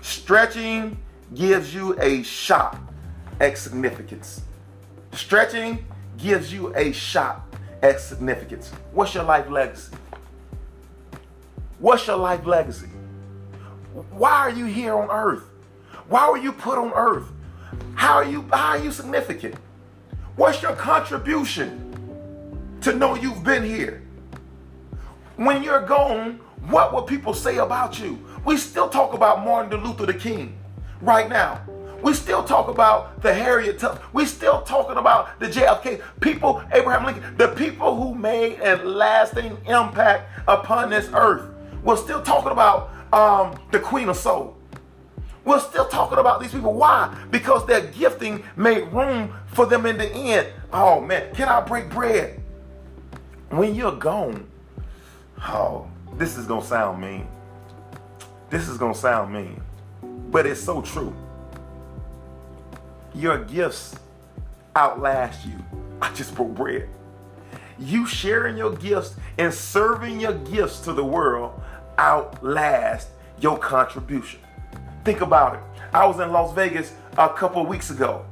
Stretching 0.02 0.98
gives 1.34 1.74
you 1.74 2.00
a 2.00 2.24
shot 2.24 2.78
at 3.40 3.58
significance. 3.58 4.42
Stretching 5.14 5.86
gives 6.18 6.52
you 6.54 6.74
a 6.76 6.92
shot 6.92 7.46
at 7.82 8.00
significance. 8.00 8.72
What's 8.92 9.14
your 9.14 9.24
life 9.24 9.50
legacy? 9.50 9.96
What's 11.80 12.06
your 12.08 12.18
life 12.18 12.46
legacy? 12.46 12.90
Why 14.12 14.32
are 14.32 14.50
you 14.50 14.66
here 14.66 14.96
on 14.96 15.10
earth? 15.10 15.44
Why 16.08 16.30
were 16.30 16.38
you 16.38 16.52
put 16.52 16.78
on 16.78 16.92
earth? 16.94 17.28
How 17.96 18.16
are 18.16 18.26
you 18.26 18.46
how 18.52 18.72
are 18.72 18.78
you 18.80 18.92
significant? 18.92 19.56
What's 20.36 20.62
your 20.62 20.76
contribution 20.76 21.86
to 22.82 22.94
know 22.94 23.16
you've 23.16 23.44
been 23.44 23.64
here? 23.64 24.02
When 25.36 25.64
you're 25.64 25.86
gone, 25.86 26.40
what 26.68 26.94
will 26.94 27.04
people 27.04 27.34
say 27.34 27.58
about 27.58 28.00
you? 28.00 28.20
We 28.46 28.58
still 28.58 28.90
talk 28.90 29.14
about 29.14 29.46
Martin 29.46 29.84
Luther 29.84 30.06
the 30.06 30.14
King 30.14 30.58
right 31.02 31.30
now. 31.30 31.62
We 32.02 32.14
still 32.14 32.44
talk 32.44 32.70
about 32.70 33.22
the 33.22 33.34
Harriet 33.34 33.80
Tubman. 33.80 34.02
We 34.14 34.26
still 34.26 34.62
talking 34.62 34.98
about 34.98 35.40
the 35.40 35.48
JFK 35.48 36.02
people, 36.22 36.64
Abraham 36.72 37.06
Lincoln, 37.06 37.36
the 37.38 37.50
people 37.50 37.96
who 37.96 38.16
made 38.16 38.60
a 38.62 38.78
lasting 38.78 39.58
impact 39.68 40.30
upon 40.48 40.90
this 40.90 41.10
earth. 41.14 41.50
We're 41.84 41.98
still 41.98 42.22
talking 42.22 42.52
about 42.52 42.92
um, 43.14 43.60
the 43.72 43.80
Queen 43.80 44.08
of 44.08 44.16
Soul. 44.16 44.56
We're 45.44 45.60
still 45.60 45.88
talking 45.88 46.20
about 46.20 46.42
these 46.42 46.52
people. 46.52 46.74
Why? 46.74 47.16
Because 47.32 47.66
their 47.66 47.82
gifting 47.88 48.44
made 48.56 48.84
room 48.94 49.34
for 49.48 49.66
them 49.66 49.86
in 49.86 49.98
the 49.98 50.10
end. 50.10 50.48
Oh 50.72 51.02
man, 51.02 51.34
can 51.34 51.50
I 51.50 51.62
break 51.62 51.90
bread? 51.90 52.42
When 53.50 53.74
you're 53.74 53.96
gone, 53.96 54.48
oh, 55.40 55.90
this 56.18 56.38
is 56.38 56.46
gonna 56.46 56.64
sound 56.64 57.02
mean. 57.02 57.28
This 58.50 58.70
is 58.70 58.78
gonna 58.78 58.94
sound 58.94 59.34
mean. 59.34 59.62
But 60.32 60.46
it's 60.46 60.62
so 60.62 60.82
true. 60.82 61.16
Your 63.16 63.44
gifts 63.46 63.96
outlast 64.76 65.46
you. 65.46 65.56
I 66.02 66.14
just 66.14 66.36
broke 66.36 66.54
bread. 66.54 66.88
You 67.80 68.06
sharing 68.06 68.58
your 68.58 68.76
gifts 68.76 69.16
and 69.38 69.54
serving 69.54 70.20
your 70.20 70.34
gifts 70.34 70.80
to 70.82 70.94
the 70.94 71.04
world 71.04 71.60
outlast 71.98 73.10
your 73.40 73.58
contribution. 73.58 74.40
Think 75.04 75.22
about 75.22 75.56
it. 75.56 75.62
I 75.94 76.06
was 76.06 76.20
in 76.20 76.32
Las 76.32 76.54
Vegas 76.54 76.94
a 77.18 77.30
couple 77.30 77.66
weeks 77.66 77.90
ago. 77.90 78.26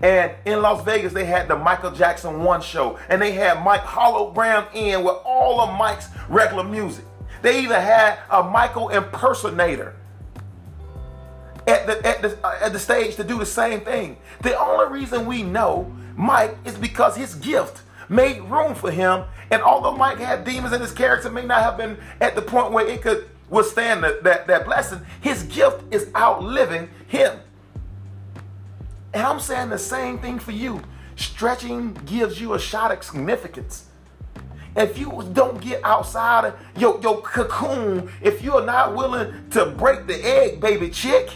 And 0.00 0.32
in 0.46 0.62
Las 0.62 0.84
Vegas, 0.84 1.12
they 1.12 1.24
had 1.24 1.46
the 1.46 1.56
Michael 1.56 1.90
Jackson 1.92 2.42
One 2.42 2.62
show. 2.62 2.98
And 3.08 3.20
they 3.20 3.32
had 3.32 3.62
Mike 3.62 3.82
hologram 3.82 4.66
in 4.74 5.04
with 5.04 5.16
all 5.24 5.60
of 5.60 5.78
Mike's 5.78 6.08
regular 6.28 6.64
music. 6.64 7.04
They 7.42 7.62
even 7.62 7.80
had 7.80 8.18
a 8.30 8.42
Michael 8.42 8.88
impersonator 8.88 9.94
at 11.66 11.86
the, 11.86 12.06
at 12.06 12.22
the, 12.22 12.38
at 12.62 12.72
the 12.72 12.78
stage 12.78 13.16
to 13.16 13.24
do 13.24 13.38
the 13.38 13.46
same 13.46 13.80
thing. 13.80 14.16
The 14.42 14.58
only 14.58 15.00
reason 15.00 15.26
we 15.26 15.42
know 15.42 15.92
Mike 16.16 16.56
is 16.64 16.74
because 16.76 17.16
his 17.16 17.34
gift 17.36 17.82
made 18.08 18.40
room 18.42 18.74
for 18.74 18.90
him. 18.90 19.24
And 19.50 19.62
although 19.62 19.96
Mike 19.96 20.18
had 20.18 20.44
demons 20.44 20.72
in 20.72 20.80
his 20.80 20.92
character, 20.92 21.30
may 21.30 21.44
not 21.44 21.62
have 21.62 21.76
been 21.76 21.98
at 22.20 22.34
the 22.34 22.42
point 22.42 22.72
where 22.72 22.86
it 22.86 23.02
could 23.02 23.28
withstand 23.48 24.02
the, 24.02 24.18
that, 24.22 24.46
that 24.46 24.64
blessing, 24.64 25.00
his 25.20 25.42
gift 25.44 25.82
is 25.92 26.08
outliving 26.16 26.88
him. 27.06 27.38
And 29.14 29.22
I'm 29.22 29.40
saying 29.40 29.68
the 29.68 29.78
same 29.78 30.18
thing 30.18 30.38
for 30.38 30.52
you. 30.52 30.82
Stretching 31.16 31.92
gives 32.06 32.40
you 32.40 32.54
a 32.54 32.58
shot 32.58 32.90
at 32.90 33.04
significance. 33.04 33.86
If 34.74 34.98
you 34.98 35.28
don't 35.34 35.60
get 35.60 35.84
outside 35.84 36.46
of 36.46 36.54
your, 36.78 36.98
your 37.02 37.20
cocoon, 37.20 38.10
if 38.22 38.42
you're 38.42 38.64
not 38.64 38.96
willing 38.96 39.50
to 39.50 39.66
break 39.66 40.06
the 40.06 40.24
egg, 40.24 40.60
baby 40.60 40.88
chick, 40.88 41.30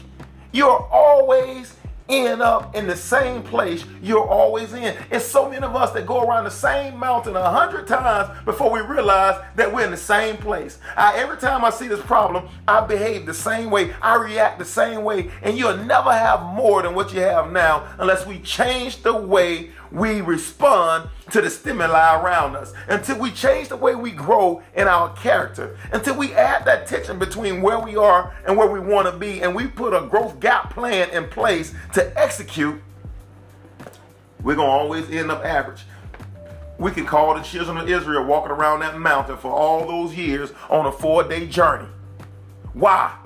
you're 0.53 0.89
always 0.91 1.75
end 2.09 2.41
up 2.41 2.75
in 2.77 2.87
the 2.87 2.97
same 2.97 3.43
place 3.43 3.85
you're 4.03 4.27
always 4.27 4.73
in. 4.73 4.97
It's 5.11 5.25
so 5.25 5.51
many 5.51 5.65
of 5.65 5.75
us 5.75 5.93
that 5.93 6.07
go 6.07 6.23
around 6.23 6.45
the 6.45 6.51
same 6.51 6.97
mountain 6.97 7.35
a 7.37 7.51
hundred 7.51 7.87
times 7.87 8.31
before 8.45 8.71
we 8.71 8.81
realize 8.81 9.43
that 9.57 9.73
we're 9.73 9.85
in 9.85 9.91
the 9.91 9.97
same 9.97 10.37
place. 10.37 10.79
I, 10.97 11.17
every 11.19 11.37
time 11.37 11.65
I 11.65 11.71
see 11.71 11.89
this 11.89 12.01
problem, 12.03 12.49
I 12.69 12.87
behave 12.87 13.27
the 13.27 13.35
same 13.35 13.71
way. 13.71 13.93
I 14.01 14.17
react 14.17 14.59
the 14.59 14.65
same 14.65 15.03
way. 15.03 15.31
And 15.43 15.59
you'll 15.59 15.79
never 15.79 16.13
have 16.13 16.43
more 16.43 16.83
than 16.83 16.95
what 16.95 17.13
you 17.13 17.21
have 17.21 17.51
now 17.51 17.89
unless 17.99 18.27
we 18.27 18.39
change 18.41 19.03
the 19.03 19.17
way 19.17 19.71
we 19.91 20.21
respond 20.21 21.09
to 21.31 21.41
the 21.41 21.51
stimuli 21.51 22.21
around 22.21 22.57
us, 22.57 22.73
until 22.89 23.19
we 23.19 23.31
change 23.31 23.69
the 23.69 23.77
way 23.77 23.95
we 23.95 24.11
grow 24.11 24.63
in 24.75 24.87
our 24.87 25.13
character, 25.15 25.77
until 25.93 26.17
we 26.17 26.33
add 26.35 26.65
that 26.65 26.87
tension 26.87 27.19
between 27.19 27.63
where 27.63 27.81
we 27.81 27.97
are 27.97 28.35
and 28.47 28.57
where 28.57 28.69
we 28.69 28.81
want 28.81 29.11
to 29.11 29.17
be, 29.17 29.43
and 29.43 29.55
we 29.55 29.67
put 29.67 29.93
a 29.93 30.07
growth 30.07 30.39
gap 30.41 30.73
plan 30.73 31.11
in 31.11 31.29
place 31.29 31.75
to 31.95 32.19
execute, 32.19 32.81
we're 34.43 34.55
going 34.55 34.69
to 34.69 34.73
always 34.73 35.11
end 35.11 35.31
up 35.31 35.45
average. 35.45 35.83
We 36.79 36.91
could 36.91 37.07
call 37.07 37.35
the 37.35 37.43
children 37.43 37.79
of 37.79 37.89
Israel 37.89 38.25
walking 38.25 38.53
around 38.53 38.81
that 38.81 38.99
mountain 38.99 39.39
for 39.39 39.51
all 39.51 39.87
those 39.87 40.15
years 40.15 40.53
on 40.69 40.87
a 40.87 40.93
four 40.93 41.25
day 41.25 41.47
journey. 41.47 41.89
Why? 42.75 43.17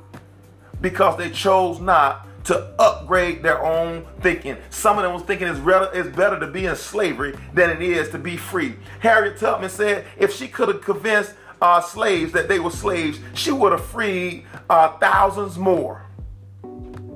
Because 0.80 1.18
they 1.18 1.30
chose 1.30 1.80
not 1.80 2.26
to 2.44 2.74
upgrade 2.78 3.42
their 3.42 3.64
own 3.64 4.06
thinking. 4.20 4.56
Some 4.70 4.96
of 4.98 5.04
them 5.04 5.12
was 5.12 5.22
thinking 5.22 5.48
it's, 5.48 5.60
it's 5.94 6.16
better 6.16 6.38
to 6.40 6.46
be 6.46 6.66
in 6.66 6.76
slavery 6.76 7.36
than 7.54 7.70
it 7.70 7.82
is 7.82 8.10
to 8.10 8.18
be 8.18 8.36
free. 8.36 8.76
Harriet 9.00 9.38
Tubman 9.38 9.70
said 9.70 10.06
if 10.18 10.34
she 10.34 10.48
could 10.48 10.68
have 10.68 10.80
convinced 10.80 11.34
uh, 11.60 11.80
slaves 11.80 12.32
that 12.32 12.48
they 12.48 12.58
were 12.58 12.70
slaves, 12.70 13.18
she 13.34 13.52
would 13.52 13.72
have 13.72 13.84
freed 13.84 14.46
uh, 14.68 14.96
thousands 14.98 15.58
more. 15.58 16.06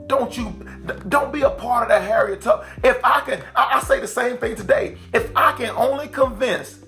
Don't 0.06 0.36
you, 0.36 0.52
don't 1.08 1.32
be 1.32 1.42
a 1.42 1.50
part 1.50 1.84
of 1.84 1.88
that 1.88 2.02
Harriet 2.02 2.42
Tubman. 2.42 2.68
If 2.82 3.02
I 3.02 3.20
can, 3.20 3.42
I, 3.56 3.78
I 3.78 3.80
say 3.82 4.00
the 4.00 4.08
same 4.08 4.36
thing 4.36 4.54
today. 4.54 4.98
If 5.14 5.34
I 5.34 5.52
can 5.52 5.70
only 5.70 6.08
convince 6.08 6.80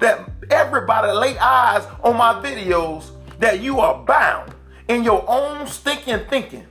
that 0.00 0.28
everybody 0.50 1.12
lay 1.12 1.38
eyes 1.38 1.86
on 2.02 2.16
my 2.16 2.34
videos 2.42 3.10
that 3.38 3.60
you 3.60 3.78
are 3.78 4.04
bound 4.04 4.52
in 4.88 5.04
your 5.04 5.24
own 5.28 5.66
stinking 5.66 6.20
thinking 6.28 6.66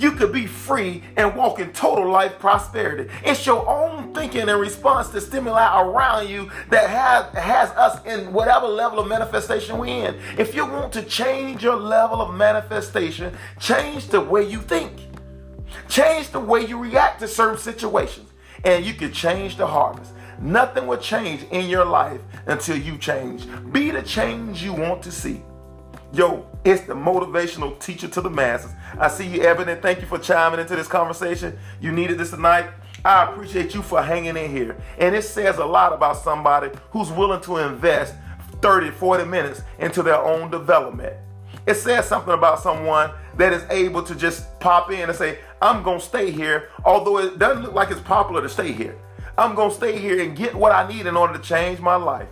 you 0.00 0.12
could 0.12 0.32
be 0.32 0.46
free 0.46 1.02
and 1.16 1.36
walk 1.36 1.58
in 1.58 1.72
total 1.72 2.10
life 2.10 2.38
prosperity. 2.38 3.10
It's 3.22 3.44
your 3.44 3.68
own 3.68 4.14
thinking 4.14 4.48
and 4.48 4.58
response 4.60 5.08
to 5.10 5.20
stimuli 5.20 5.82
around 5.82 6.28
you 6.28 6.50
that 6.70 6.88
has, 6.88 7.44
has 7.44 7.70
us 7.72 8.04
in 8.06 8.32
whatever 8.32 8.66
level 8.66 8.98
of 8.98 9.08
manifestation 9.08 9.76
we're 9.76 10.08
in. 10.08 10.18
If 10.38 10.54
you 10.54 10.64
want 10.64 10.92
to 10.94 11.02
change 11.02 11.62
your 11.62 11.76
level 11.76 12.22
of 12.22 12.34
manifestation, 12.34 13.36
change 13.58 14.08
the 14.08 14.20
way 14.20 14.48
you 14.48 14.60
think. 14.60 14.92
Change 15.88 16.28
the 16.30 16.40
way 16.40 16.64
you 16.64 16.78
react 16.78 17.20
to 17.20 17.28
certain 17.28 17.58
situations. 17.58 18.30
And 18.64 18.84
you 18.84 18.94
can 18.94 19.12
change 19.12 19.56
the 19.56 19.66
harvest. 19.66 20.12
Nothing 20.40 20.86
will 20.86 20.96
change 20.96 21.42
in 21.50 21.68
your 21.68 21.84
life 21.84 22.20
until 22.46 22.76
you 22.76 22.96
change. 22.96 23.46
Be 23.72 23.90
the 23.90 24.02
change 24.02 24.62
you 24.62 24.72
want 24.72 25.02
to 25.02 25.12
see. 25.12 25.42
Yo, 26.12 26.46
it's 26.64 26.82
the 26.82 26.94
motivational 26.94 27.78
teacher 27.80 28.08
to 28.08 28.20
the 28.20 28.30
masses. 28.30 28.72
I 28.98 29.08
see 29.08 29.26
you, 29.26 29.42
Evan, 29.42 29.68
and 29.68 29.80
thank 29.80 30.00
you 30.00 30.06
for 30.06 30.18
chiming 30.18 30.60
into 30.60 30.76
this 30.76 30.88
conversation. 30.88 31.58
You 31.80 31.92
needed 31.92 32.18
this 32.18 32.30
tonight. 32.30 32.70
I 33.04 33.24
appreciate 33.24 33.74
you 33.74 33.82
for 33.82 34.02
hanging 34.02 34.36
in 34.36 34.50
here. 34.50 34.76
And 34.98 35.14
it 35.14 35.22
says 35.22 35.56
a 35.56 35.64
lot 35.64 35.92
about 35.92 36.18
somebody 36.18 36.70
who's 36.90 37.10
willing 37.10 37.40
to 37.42 37.56
invest 37.58 38.14
30, 38.60 38.90
40 38.90 39.24
minutes 39.24 39.62
into 39.78 40.02
their 40.02 40.22
own 40.22 40.50
development. 40.50 41.14
It 41.66 41.74
says 41.74 42.06
something 42.06 42.34
about 42.34 42.60
someone 42.60 43.10
that 43.36 43.52
is 43.52 43.64
able 43.70 44.02
to 44.02 44.14
just 44.14 44.58
pop 44.60 44.90
in 44.90 45.08
and 45.08 45.16
say, 45.16 45.38
I'm 45.62 45.82
going 45.82 45.98
to 45.98 46.04
stay 46.04 46.30
here, 46.30 46.68
although 46.84 47.18
it 47.18 47.38
doesn't 47.38 47.62
look 47.62 47.74
like 47.74 47.90
it's 47.90 48.00
popular 48.00 48.42
to 48.42 48.48
stay 48.48 48.72
here. 48.72 48.98
I'm 49.38 49.54
going 49.54 49.70
to 49.70 49.76
stay 49.76 49.98
here 49.98 50.20
and 50.22 50.36
get 50.36 50.54
what 50.54 50.72
I 50.72 50.86
need 50.88 51.06
in 51.06 51.16
order 51.16 51.34
to 51.34 51.42
change 51.42 51.80
my 51.80 51.96
life. 51.96 52.28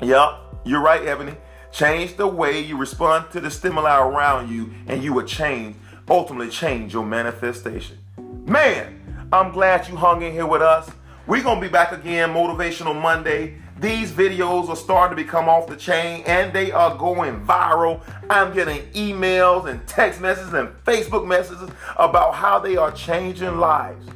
Yep, 0.00 0.62
you're 0.64 0.80
right, 0.80 1.06
Ebony. 1.06 1.36
Change 1.74 2.16
the 2.16 2.28
way 2.28 2.60
you 2.60 2.76
respond 2.76 3.32
to 3.32 3.40
the 3.40 3.50
stimuli 3.50 3.98
around 3.98 4.48
you, 4.48 4.72
and 4.86 5.02
you 5.02 5.12
will 5.12 5.24
change, 5.24 5.74
ultimately 6.08 6.48
change 6.48 6.92
your 6.92 7.04
manifestation. 7.04 7.98
Man, 8.46 9.26
I'm 9.32 9.50
glad 9.50 9.88
you 9.88 9.96
hung 9.96 10.22
in 10.22 10.30
here 10.30 10.46
with 10.46 10.62
us. 10.62 10.88
We're 11.26 11.42
going 11.42 11.60
to 11.60 11.66
be 11.66 11.72
back 11.72 11.90
again, 11.90 12.28
Motivational 12.28 12.94
Monday. 12.94 13.56
These 13.80 14.12
videos 14.12 14.68
are 14.68 14.76
starting 14.76 15.16
to 15.16 15.22
become 15.24 15.48
off 15.48 15.66
the 15.66 15.74
chain 15.74 16.22
and 16.26 16.52
they 16.52 16.70
are 16.70 16.96
going 16.96 17.44
viral. 17.44 18.02
I'm 18.30 18.54
getting 18.54 18.82
emails 18.92 19.68
and 19.68 19.84
text 19.88 20.20
messages 20.20 20.52
and 20.52 20.68
Facebook 20.84 21.26
messages 21.26 21.70
about 21.96 22.36
how 22.36 22.60
they 22.60 22.76
are 22.76 22.92
changing 22.92 23.58
lives. 23.58 24.06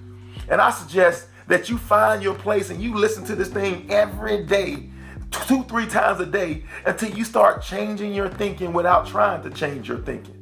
And 0.48 0.60
I 0.60 0.70
suggest 0.70 1.26
that 1.48 1.68
you 1.68 1.76
find 1.76 2.22
your 2.22 2.34
place 2.34 2.70
and 2.70 2.80
you 2.80 2.94
listen 2.94 3.24
to 3.24 3.34
this 3.34 3.48
thing 3.48 3.90
every 3.90 4.44
day, 4.44 4.90
two, 5.30 5.62
three 5.64 5.86
times 5.86 6.20
a 6.20 6.26
day, 6.26 6.64
until 6.86 7.10
you 7.10 7.24
start 7.24 7.62
changing 7.62 8.14
your 8.14 8.28
thinking 8.28 8.72
without 8.72 9.06
trying 9.06 9.42
to 9.42 9.50
change 9.50 9.88
your 9.88 9.98
thinking. 9.98 10.34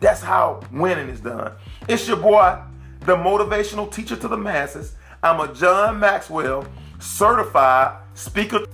That's 0.00 0.20
how 0.20 0.60
winning 0.72 1.08
is 1.08 1.20
done. 1.20 1.52
It's 1.88 2.06
your 2.06 2.18
boy, 2.18 2.60
the 3.00 3.16
motivational 3.16 3.92
teacher 3.92 4.16
to 4.16 4.28
the 4.28 4.36
masses. 4.36 4.94
I'm 5.22 5.40
a 5.40 5.52
John 5.52 5.98
Maxwell 5.98 6.66
certified 7.00 7.98
speaker 8.14 8.64